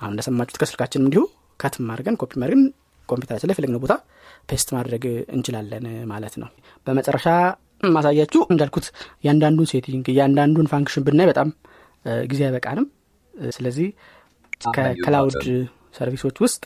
አሁን 0.01 0.13
እንደሰማችሁት 0.15 0.59
ከስልካችንም 0.63 1.07
እንዲሁ 1.09 1.23
ከትም 1.61 1.91
አድርገን 1.95 2.17
ኮፒ 2.23 2.33
ማድረግን 2.43 2.63
ኮምፒውተራችን 3.09 3.49
ላይ 3.51 3.57
ፈለግነው 3.59 3.81
ቦታ 3.85 3.95
paste 4.51 4.69
ማድረግ 4.77 5.03
እንችላለን 5.37 5.85
ማለት 6.13 6.35
ነው። 6.43 6.49
በመጨረሻ 6.87 7.27
ማሳያችሁ 7.81 8.43
እንዳልኩት 8.53 8.87
እያንዳንዱን 9.21 9.69
setting 9.73 10.07
እያንዳንዱን 10.13 10.69
function 10.73 11.05
ብናይ 11.07 11.27
በጣም 11.31 11.49
ጊዜ 12.31 12.41
አይበቃንም። 12.47 12.87
ስለዚህ 13.51 13.89
ከ 14.69 14.88
cloud 14.88 15.37
service 15.99 16.23
ኦች 16.23 16.37
ውስጥ 16.45 16.63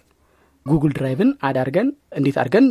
Google 0.66 0.92
Drive 0.96 1.21
ን 1.21 1.30
አዳርገን 1.48 1.88
እንዴት 2.18 2.36
አድርገን 2.42 2.66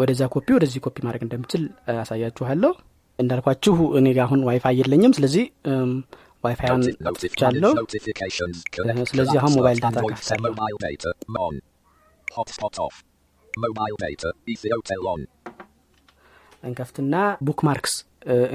ወደዛ 0.00 0.22
ኮፒ 0.34 0.48
ወደዚህ 0.56 0.80
ኮፒ 0.86 0.96
ማድረግ 1.06 1.22
እንደምችል 1.26 1.62
አሳያችኋለሁ። 1.96 2.72
እንዳልኳችሁ 3.18 3.76
እኔ 3.98 4.06
ጋ 4.16 4.20
አሁን 4.26 4.40
ዋይፋይ 4.48 4.76
የለኝም። 4.80 5.12
ስለዚህ 5.18 5.44
ዋይፋይን 6.44 6.82
አጥፍቻለሁ 7.10 7.70
ስለዚህ 9.10 9.36
አሁን 9.40 9.52
ሞባይል 9.58 9.78
ዳታ 9.84 9.98
ከፍታለሁ 10.10 10.52
እንከፍትና 16.68 17.14
ቡክ 17.48 17.60
ማርክስ 17.68 17.94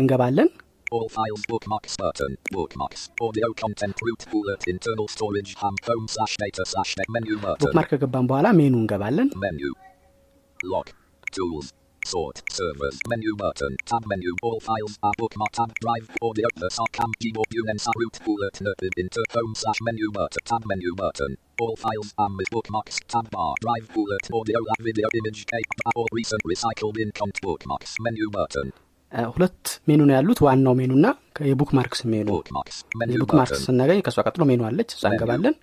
እንገባለን 0.01 0.49
all 0.97 1.09
files 1.15 1.41
bookmarks 1.49 1.95
button 2.01 2.31
bookmarks 2.53 3.01
audio 3.25 3.47
content 3.61 3.97
root 4.05 4.21
bullet 4.31 4.61
internal 4.71 5.07
storage 5.15 5.51
ham 5.61 5.75
home 5.87 6.07
slash 6.13 6.33
data 6.43 6.63
slash 6.71 6.91
net 6.99 7.09
menu 7.15 7.35
ቡክ 7.43 7.59
button 7.63 7.75
ማርክ 7.79 7.91
ከገባን 7.93 8.29
በኋላ 8.31 8.47
ሜኑ 8.59 8.73
እንገባለን 8.83 9.29
Menu. 9.43 9.71
Log. 10.71 10.87
Tools. 11.35 11.67
Sort. 12.05 12.43
Servers. 12.51 12.97
Menu 13.07 13.35
button. 13.35 13.75
Tab 13.85 14.05
menu. 14.07 14.35
All 14.41 14.59
files 14.59 14.97
are 15.03 15.13
bookmark 15.17 15.51
tab 15.51 15.73
drive. 15.79 16.09
Audio. 16.21 16.47
The 16.55 16.69
cam 16.91 17.11
keyboard. 17.19 17.47
Unensa 17.49 17.91
root 17.95 18.19
bullet. 18.25 18.61
Nerve. 18.61 18.89
Inter 18.97 19.23
home 19.33 19.55
slash 19.55 19.81
menu 19.81 20.11
button. 20.11 20.43
Tab 20.45 20.65
menu 20.65 20.95
button. 20.95 21.37
All 21.61 21.75
files 21.75 22.13
are 22.17 22.29
with 22.37 22.49
bookmarks. 22.51 22.99
Tab 23.07 23.29
bar. 23.29 23.55
Drive 23.61 23.93
bullet. 23.93 24.29
Audio. 24.33 24.59
Lab 24.59 24.81
video. 24.81 25.07
Image. 25.13 25.45
Tape. 25.45 25.71
All 25.95 26.07
recent 26.11 26.41
recycled 26.43 26.97
in 26.97 27.11
cont 27.11 27.41
bookmarks. 27.41 27.95
Menu 27.99 28.29
button. 28.31 28.71
ሁለት 29.11 29.81
ሜኑ 29.89 30.01
ነው 30.09 30.15
ያሉት 30.17 30.39
ዋናው 30.45 30.73
ሜኑ 30.79 30.91
እና 30.97 31.07
የ 31.49 31.71
bookmarks 31.77 32.01
menu 32.11 32.27
Bookmarks. 32.35 32.77
Menu 32.99 33.15
የ 33.15 33.33
bookmarks 33.39 33.55
button. 33.55 33.67
ስናገኝ 33.67 34.01
ከእሷ 34.05 34.19
ቀጥሎ 34.27 34.43
ሜኑ 34.51 34.61
አለች 34.69 34.93
እሷ 34.97 35.03
እንገባለን. 35.11 35.55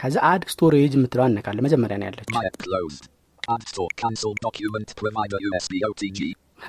ከዛ 0.00 0.16
add 0.30 0.44
storage 0.52 0.92
የምትለው 0.96 1.24
አነካለ 1.26 1.58
መጀመሪያ 1.66 1.96
ነው 2.00 2.06
ያለች 2.08 2.28
Add 3.54 3.64
storage. 3.70 3.90
Cancel 4.02 4.32
document 4.46 4.88
provider 5.00 5.38
USB 5.48 5.72
OTG. 5.88 6.20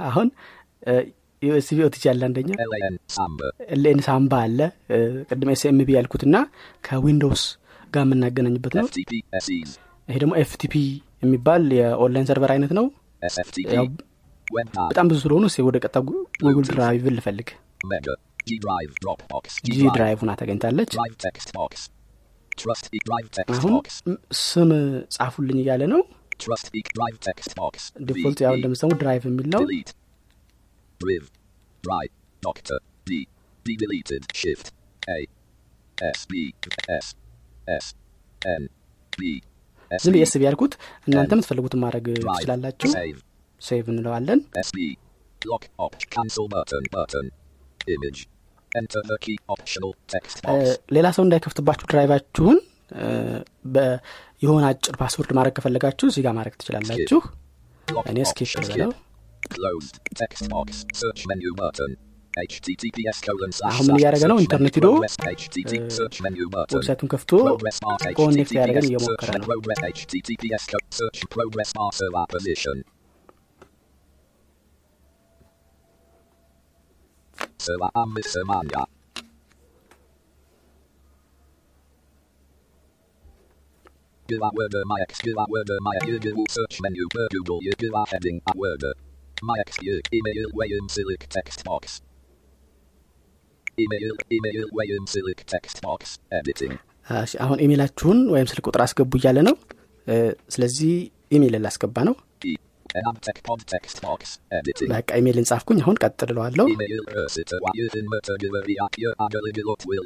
አሁን 0.07 0.27
USB 1.41 1.77
OTG 1.87 2.03
ያለ 2.09 2.21
አንደኛ. 2.29 2.49
LAN 3.75 3.99
Samba 4.07 4.33
አለ 4.47 4.59
ቅድም 5.29 5.49
SMB 5.53 5.89
ያልኩትና 5.97 6.35
ከ 6.87 7.00
Windows 7.00 7.43
ጋር 7.95 8.03
የምናገናኝበት 8.05 8.73
ነው. 8.79 8.85
ይሄ 10.09 10.15
ደግሞ 10.23 10.33
FTP 10.43 10.73
የሚባል 11.25 11.63
የ 11.79 11.91
online 11.91 12.27
server 12.31 12.51
አይነት 12.55 12.71
ነው. 12.79 12.85
በጣም 14.89 15.05
ብዙ 15.11 15.17
ስለሆኑ 15.25 15.45
ወደ 15.69 15.77
ቀጣ 15.85 15.95
Google 16.43 16.65
Drive 16.73 17.03
ን 17.03 17.15
ልፈልግ 17.19 17.49
G. 18.49 19.79
Drive 19.95 20.19
ሁና 20.23 20.31
ተገኝታለች 20.41 20.91
አሁን 23.55 23.73
ስም 24.45 24.69
ጻፉልኝ 25.15 25.57
እያለ 25.63 25.83
ነው 25.95 26.01
E. 26.39 26.81
default 28.09 28.39
ያው 28.45 28.53
E, 28.53 28.57
እንደምሰሙ 28.57 28.91
drive 29.01 29.23
የሚል 29.29 29.47
ነው 29.53 29.61
ዝም 39.91 40.13
B 40.13 40.19
የስብ 40.21 40.41
ያልኩት 40.45 40.73
እናንተ 41.07 41.31
የምትፈልጉትን 41.35 41.79
ማድረግ. 41.83 42.05
ትችላላችሁ. 42.29 42.89
ሴቭ 43.61 43.85
እንለዋለን. 43.93 44.39
ሌላ 50.91 51.07
ሰው 51.15 51.23
እንዳይከፍትባችሁ 51.23 51.85
ድራይቫችሁን 51.91 52.57
የሆነ 54.41 54.63
አጭር 54.71 54.95
ፓስወርድ 55.01 55.31
ማድረግ 55.37 55.53
ከፈለጋችሁ 55.57 56.07
እዚህ 56.11 56.23
ጋር 56.25 56.33
ማድረግ 56.37 56.55
ትችላላችሁ 56.61 57.19
እኔ 58.07 58.17
ስኪፕ 58.29 58.49
slash 58.53 58.73
አሁን 63.67 63.85
ምን 63.87 63.97
እያደረገ 63.99 64.23
ነው? 64.31 64.37
ኢንተርኔት 64.43 64.75
ሂዶ. 64.77 64.87
ዌብሳይቱን 66.73 67.09
ከፍቶ 67.13 67.31
ኮኔክት 68.19 68.51
ያደረገን 68.57 68.85
እየሞከረ 68.89 69.29
ነው 69.37 69.47
progress 69.49 69.79
HTTPS 69.93 70.65
co- 70.71 70.83
search 70.99 71.21
progress 71.35 71.71
bar 71.77 71.89
server 71.99 72.25
position. 72.33 72.77
Server 77.59 77.89
Amis 77.95 78.27
Semania. 78.35 78.83
Gila 84.29 84.49
Word 84.57 84.75
my 84.91 84.99
ex 85.05 85.13
Gila 85.25 85.45
Word 85.53 85.69
my 85.87 85.95
Google 86.07 86.45
search 86.57 86.75
menu 86.85 87.05
per 87.15 87.27
Google 87.35 87.59
Gila 87.81 88.01
heading 88.11 88.37
at 88.49 88.55
Word. 88.63 88.83
My 89.49 89.57
ex 89.63 89.71
email 90.17 90.45
Wayne 90.59 90.87
Silic 90.95 91.23
text 91.35 91.59
box. 91.69 91.83
Email 93.83 94.13
email 94.37 94.63
Wayne 94.77 95.07
Silic 95.13 95.41
text 95.53 95.77
box 95.87 96.01
editing. 96.39 96.75
አሁን 97.43 97.57
ኢሜይላችሁን 97.65 98.17
ወይም 98.31 98.47
ስልክ 98.51 98.65
ቁጥር 98.69 98.81
አስገቡ 98.85 99.11
እያለ 99.19 99.37
ነው 99.47 99.55
ስለዚህ 100.55 100.93
ኢሜይል 101.37 101.55
ላስገባ 101.65 101.97
ነው 102.09 102.15
E. 102.49 102.53
በቃ 104.91 105.09
ኢሜይልን 105.19 105.47
ጻፍኩኝ 105.49 105.79
አሁን 105.83 105.97
ቀጥልለዋለሁ 106.03 106.65
Email 106.73 107.01
Ursita 107.21 107.57
Wayutin 107.65 108.05
Murtagavariak 108.13 108.93
Yer 109.03 109.13
Agaligilot 109.25 109.81
Will 109.89 110.05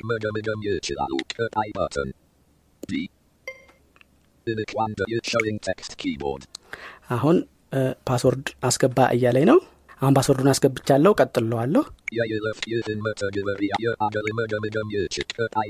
አሁን 7.10 7.38
ፓስወርድ 8.10 8.48
አስገባ 8.64 9.10
እያለኝ 9.10 9.44
ነው 9.44 9.60
አሁን 10.02 10.14
ፓስወርዱን 10.14 10.48
አስገብቻለሁ 10.48 11.12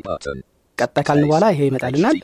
button. 0.08 0.38
ቀጣይ 0.78 1.04
ካልን 1.04 1.28
በኋላ 1.28 1.46
ይሄ 1.48 1.66
ይመጣልናል 1.66 2.16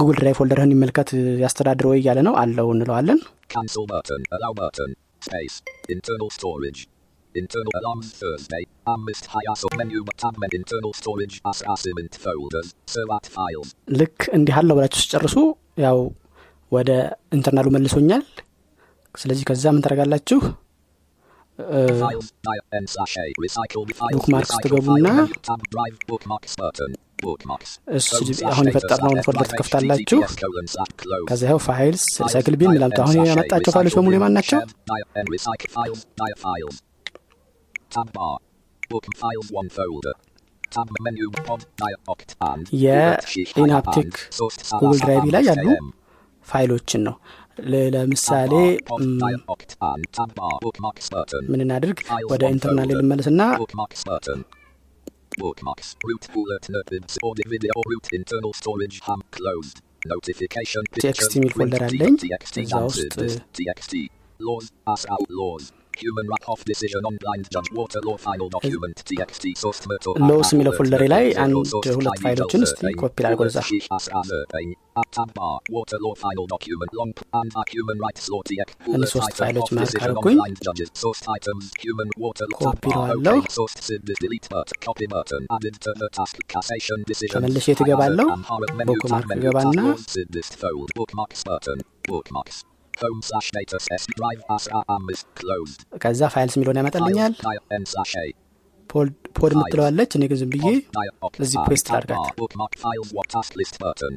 Google 0.00 0.16
Drive 0.20 0.36
folder 0.40 0.59
ህን 0.59 0.72
ይመልከት 0.76 1.10
ያስተዳድር 1.44 1.86
ወይ 1.92 1.98
እያለ 2.02 2.18
ነው 2.28 2.34
allow 2.42 2.68
እንለዋለን 2.76 3.20
Cancel 3.54 3.86
button. 3.92 4.20
Allow 4.36 4.52
button. 4.62 4.90
Space. 5.20 5.62
Internal 5.88 6.30
storage. 6.30 6.80
Internal 7.34 7.72
alarms 7.80 8.08
Thursday. 8.20 8.62
Hayaso 9.34 9.68
menu 9.78 10.04
tab 10.22 10.34
men 10.38 10.50
internal 10.52 10.92
storage 10.92 11.40
as 11.50 11.62
assignment 11.74 12.14
folders. 12.24 12.68
Servat 12.94 13.26
files. 13.36 13.68
ልክ 14.00 14.18
እንዲህ 14.38 14.54
allow 14.60 14.76
ብላችሁ 14.78 15.00
ስጨርሱ 15.04 15.36
ያው 15.84 15.98
ወደ 16.72 16.90
internal 17.36 17.60
ኡ 17.60 17.66
መልሶኛል 17.76 18.24
ስለዚህ 19.14 19.44
ከዛ 19.50 19.64
ምን. 19.76 19.82
Bookmarks 24.10 24.50
Recycle 24.50 24.62
ትገቡና 24.64 25.08
አሁን 28.50 28.66
የፈጠርነውን 28.68 29.18
folder 29.26 29.46
ትከፍታላችሁ. 29.50 30.18
ከዛ 31.30 31.42
ይኸው 31.46 31.60
files 31.66 32.04
recycle 32.26 32.54
bin 32.60 32.72
ይላል 32.76 32.92
አሁን 33.04 33.16
ያመጣቸው 33.30 33.72
ፋይሎች 33.76 33.96
በሙሉ 33.98 34.14
የማን 34.18 34.34
ናቸው 34.38 34.60
Recycle 35.34 35.70
files, 35.76 36.00
dia 36.20 36.36
files. 36.44 36.76
Tab 37.90 38.12
bar. 38.12 38.38
Book 38.90 39.06
files 39.16 39.50
one 39.50 39.68
folder. 39.68 40.14
Tab 40.74 40.88
menu 41.00 41.28
pod 41.46 41.62
dia 41.80 41.96
oct 42.12 42.30
and 42.48 42.66
የኢናፕቲክ 42.84 44.10
Google 44.80 45.00
Drive 45.04 45.24
ላይ 45.34 45.42
ያሉ 45.48 45.66
ፋይሎችን 46.46 47.02
ነው 47.06 47.16
ለምሳሌ. 47.94 48.52
ምን 51.50 51.62
እናድርግ 51.66 51.98
ወደ 52.32 52.42
ኢንተርናል 52.54 52.92
ልመለስና 53.00 53.42
Bookmarks. 55.42 55.88
Root 56.08 56.24
bullet 56.34 56.64
notice 56.76 57.14
audio 57.28 57.46
video 57.52 57.74
root 57.90 58.06
internal 58.18 58.52
storage 58.60 58.96
ham 59.08 59.20
closed. 59.36 59.76
Notification 60.12 60.82
TXT 61.02 61.32
የሚል 61.38 61.52
print 61.56 61.74
ፎልደር 61.74 61.84
አለኝ። 61.88 62.16
እዛ 62.64 62.72
ውስጥ 62.88 63.04
answered. 63.10 63.36
TXT 63.58 63.94
laws 64.40 64.66
as 64.94 65.04
outlaws. 65.99 65.99
Human 65.99 66.27
right 66.27 66.43
of 66.47 66.65
decision 66.65 67.05
on 67.05 67.15
blind 67.17 67.47
judge 67.51 67.71
water 67.71 67.99
law 68.03 68.17
final 68.17 68.49
document 68.49 69.03
TXT 69.05 69.57
source 69.57 69.87
murder 69.87 70.13
ሎስ 70.29 70.49
የሚለው 70.53 70.73
ፎልደሬ 70.77 71.03
ላይ 71.07 71.25
አንድ 71.43 71.55
ሁለት 71.97 72.19
ፋይሎችን 72.23 72.63
እስቲ 72.67 72.81
ኮፒ 73.01 73.15
ላድርገው 73.25 73.45
እዛ 73.45 73.59
water 75.69 75.97
law 76.05 76.13
final 76.15 76.45
document 76.47 76.91
long 76.93 77.11
and 77.33 77.53
human 77.73 77.97
rights 78.05 78.29
law 78.33 78.41
TX 78.49 78.67
እነዚህ 78.95 79.13
ሶስት 79.15 79.33
ፋይሎች 79.41 79.69
ማርክ 79.77 79.95
አድርጉኝ። 80.07 80.37
source 81.03 81.21
items 81.37 81.65
human 81.85 82.09
water 82.25 82.47
law 82.53 82.59
ኮፒ 82.59 82.83
tab 82.83 82.91
bar 82.91 83.07
እለዋለሁ። 83.15 83.41
okay 83.41 83.53
source 83.57 83.75
sid 83.87 84.03
delete 84.23 84.49
button 84.53 84.77
copy 84.87 85.07
button 85.07 85.43
added 85.57 85.75
to 85.85 85.91
the 86.01 86.09
task 86.19 86.37
cassation 86.55 86.99
decision 87.13 87.37
ተመልሼ 87.37 87.67
የት 87.73 87.81
እገባለሁ? 87.85 88.27
ቦokmark 88.89 89.27
እገባና 89.37 89.79
ከዛ 96.04 96.20
ፋይልስ 96.34 96.54
የሚለውን 96.56 96.80
ያመጣልኛል 96.80 97.34
ፖድ 99.38 99.52
የምትለዋለች 99.54 100.12
እኔ 100.18 100.24
ግን 100.30 100.38
ዝም 100.40 100.50
ብዬ 100.54 100.68
እዚህ 101.44 101.58
ፔስት 101.68 101.88
ላድርጋት 101.94 102.22
bar, 102.22 102.32
bookmark 102.40 102.74
files 102.84 103.10
what 103.16 103.28
task 103.34 103.52
list 103.60 103.76
button 103.82 104.14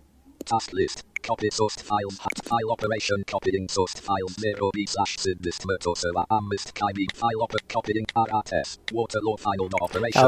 task 0.51 0.71
list 0.79 0.99
copy 1.27 1.49
sourced 1.57 1.81
files 1.89 2.15
hat 2.23 2.39
file 2.49 2.69
operation 2.75 3.19
copying 3.33 3.65
sourced 3.75 3.99
files 4.07 4.33
0 4.45 4.71
b 4.77 4.85
slash 4.93 5.13
sid 5.23 5.37
list 5.47 5.61
murto 5.69 5.93
server 6.03 6.25
amist 6.37 6.69
kib 6.79 6.99
file 7.21 7.41
op 7.45 7.53
copying 7.75 8.07
rts 8.25 8.69
water 8.99 9.21
law 9.27 9.37
final 9.45 9.67
no 9.75 9.79
operation 9.87 10.25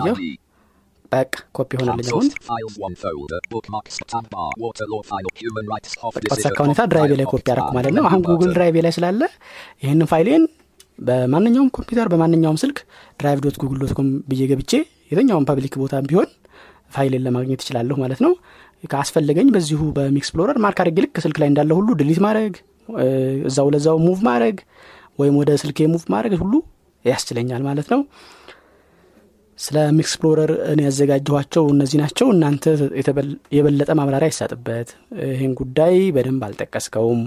ያው 0.00 0.16
በቃ 1.12 1.34
ኮፒ 1.56 1.70
ሆነልኝ 1.80 2.08
አሁን 2.10 2.26
በተሳካ 6.26 6.58
ሁኔታ 6.66 6.82
Drive 6.92 7.05
ኤ 7.05 7.12
ላይ 7.20 7.26
ኮፒ 7.32 7.42
ያደረኩ 7.44 7.70
ማለት 7.78 7.92
ነው። 7.96 8.04
አሁን 8.08 8.22
Google 8.28 8.50
Drive 8.56 8.68
ኤ 8.68 8.76
ላይ 8.86 8.92
ስላለ 8.96 9.20
ይህንን 9.84 10.08
ፋይሌን 10.12 10.44
በማንኛውም 10.98 11.68
ኮምፒውተር 11.76 12.08
በማንኛውም 12.12 12.58
ስልክ 12.62 12.78
drive 13.20 13.40
dot 13.46 13.56
Google 13.62 13.78
dot 13.82 13.92
com 13.98 14.08
ብዬ 14.30 14.42
ገብቼ 14.52 14.72
የትኛውም 15.10 15.46
public 15.48 15.74
ቦታ 15.82 15.96
ቢሆን 16.06 16.28
ፋይሌን 16.94 17.24
ለማግኘት 17.26 17.60
ይችላለሁ 17.64 17.96
ማለት 18.04 18.20
ነው። 18.26 18.32
ካስፈለገኝ 18.84 19.48
በዚሁ 19.54 19.82
በ 19.96 20.07
MiXplorer 20.07 20.56
mark 20.64 20.78
አድርጌ 20.82 20.98
ልክ 21.04 21.16
ስልክ 21.24 21.36
ላይ 21.42 21.48
እንዳለ 21.50 21.70
ሁሉ 21.78 21.88
delete 22.00 22.20
ማድረግ 22.26 22.54
እዛው 23.48 23.68
ለዛው 23.74 23.96
move 24.04 24.18
ማድረግ 24.28 24.56
ወይም 25.18 25.34
ወደ 25.40 25.50
ስልኬ 25.62 25.88
move 25.92 26.04
ማድረግ 26.14 26.34
ሁሉ 26.42 26.54
ያስችለኛል 27.04 27.62
ማለት 27.68 27.88
ነው 27.92 28.00
ስለ 29.58 29.76
MiXplorer 29.96 30.50
እኔ 30.70 30.80
ያዘጋጀኋቸው 30.86 31.64
እነዚህ 31.74 31.98
ናቸው። 32.02 32.26
እናንተ 32.34 32.64
የበለጠ 33.56 33.90
ማብራሪያ 33.98 34.28
ይሰጥበት 34.32 34.88
ይህን 35.28 35.52
ጉዳይ 35.60 35.94
በደንብ 36.16 36.42
አልጠቀስከውም። 36.46 37.22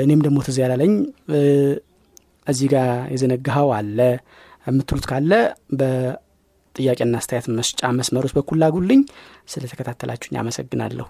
እኔም 0.00 0.20
ደግሞ 0.24 0.38
ትዝ 0.46 0.58
ያላለኝ 0.62 0.92
እዚህ 2.46 2.68
ጋር 2.72 2.90
የዘነጋኸው 3.12 3.70
አለ 3.78 3.98
የምትሉት 4.66 5.06
ካለ 5.10 5.32
በጥያቄና 5.80 7.14
አስተያየት 7.20 7.48
መስጫ 7.58 7.90
መስመሮች 7.98 8.34
በኩል 8.36 8.58
ላኩልኝ 8.62 9.00
ስለተከታተላችሁኝ 9.52 10.38
አመሰግናለሁ። 10.42 11.06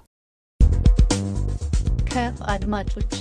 ከአድማጮች 2.11 3.13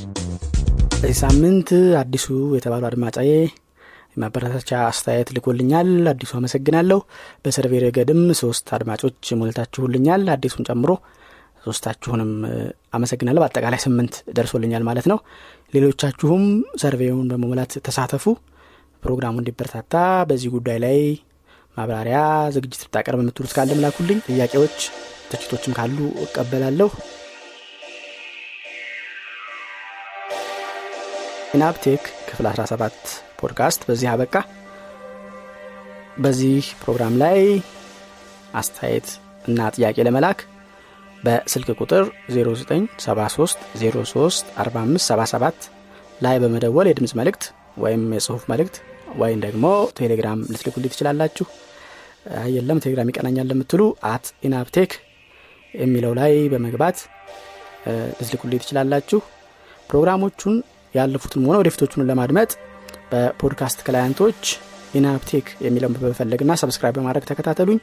በዚህ 0.95 1.17
ሳምንት 1.23 1.69
አዲሱ 2.01 2.25
የተባሉ 2.57 2.83
አድማጫዬ 2.89 3.29
የማበረታቻ 4.17 4.71
አስተያየት 4.87 5.29
ልኮልኛል። 5.35 5.89
አዲሱ 6.11 6.31
አመሰግናለሁ። 6.39 6.99
በሰርቬይ 7.45 7.81
ረገድም 7.85 8.21
ሶስት 8.41 8.67
አድማጮች 8.77 9.31
ሞልታችሁልኛል። 9.39 10.23
አዲሱን 10.35 10.67
ጨምሮ 10.69 10.91
ሶስታችሁንም 11.65 12.31
አመሰግናለሁ። 12.93 13.41
በአጠቃላይ 13.43 13.79
ስምንት 13.83 14.15
ደርሶልኛል 14.37 14.83
ማለት 14.89 15.05
ነው። 15.11 15.19
ሌሎቻችሁም 15.73 16.43
ሰርቬውን 16.81 17.29
በመሙላት 17.31 17.73
ተሳተፉ። 17.85 18.25
ፕሮግራሙ 19.03 19.35
እንዲበረታታ 19.39 19.95
በዚህ 20.29 20.49
ጉዳይ 20.55 20.77
ላይ 20.83 20.99
ማብራሪያ 21.77 22.19
ዝግጅት 22.55 22.81
ልታቀርብ 22.83 23.21
የምትሉት 23.21 23.53
ካለ 23.55 23.71
ምላኩልኝ። 23.77 24.19
ጥያቄዎች 24.27 24.77
ትችቶችም 25.31 25.75
ካሉ 25.77 25.97
እቀበላለሁ። 26.25 26.89
ኢናፕቴክ 31.53 32.03
ክፍል 32.33 32.47
17 32.51 33.09
ፖድካስት 33.39 33.81
በዚህ 33.87 34.07
አበቃ። 34.11 34.35
በዚህ 36.23 36.63
ፕሮግራም 36.81 37.13
ላይ 37.21 37.39
አስተያየት 38.53 39.07
እና 39.47 39.69
ጥያቄ 39.75 39.97
ለመላክ 40.07 40.39
በስልክ 41.23 41.69
ቁጥር 41.81 42.03
0973 42.33 43.61
03 43.83 44.51
4577 44.59 45.67
ላይ 46.21 46.35
በመደወል 46.43 46.89
የድምፅ 46.89 47.13
መልእክት 47.19 47.43
ወይም 47.77 48.03
የጽሁፍ 48.17 48.43
መልእክት 48.51 48.75
ወይም 49.21 49.39
ደግሞ 49.45 49.65
ቴሌግራም 49.99 50.39
ልትልኩልኝ 50.51 50.91
ትችላላችሁ። 50.93 51.45
የለም 52.53 52.81
ቴሌግራም 52.83 53.09
ይቀናኛል 53.11 53.47
ለምትሉ 53.51 53.81
at 54.11 54.27
ኢናፕቴክ 54.47 54.91
የሚለው 55.73 56.13
ላይ 56.19 56.33
በመግባት 56.53 56.97
ልትልኩልኝ 58.19 58.59
ትችላላችሁ። 58.63 59.19
ፕሮግራሞቹን 59.89 60.55
ያለፉትን 60.93 61.45
ሆነ 61.47 61.55
ወደፊቶቹን 61.61 62.07
ለማድመጥ 62.09 62.51
በ 63.11 63.26
podcast 63.26 63.79
client 63.87 64.20
ኦች 64.20 64.41
ኢናፕቴክ 64.93 65.47
የሚለውን 65.65 65.95
በመፈለግና 65.97 66.53
subscribe 66.61 66.95
በማድረግ 66.97 67.25
ተከታተሉኝ። 67.29 67.79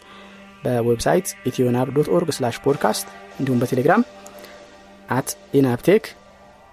በ 0.65 0.79
website 0.79 1.29
ኢትዮናብ 1.51 1.89
dot 1.97 2.09
org 2.17 2.31
slash 2.37 2.57
podcast 2.65 3.07
እንዲሁም 3.39 3.61
በቴሌግራም 3.63 4.03
at 5.09 5.29
ኢናፕቴክ 5.61 6.05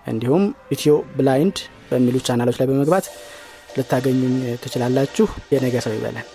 እንዲሁም 0.06 0.44
ኢትዮ 0.76 0.96
ብላይንድ 1.18 1.58
በሚሉ 1.90 2.18
ቻናሎች 2.28 2.58
ላይ 2.60 2.68
በመግባት 2.72 3.06
ልታገኙኝ 3.78 4.36
ትችላላችሁ። 4.64 5.26
የነገ 5.54 5.78
ሰው 5.86 5.96
ይበለን 5.98 6.28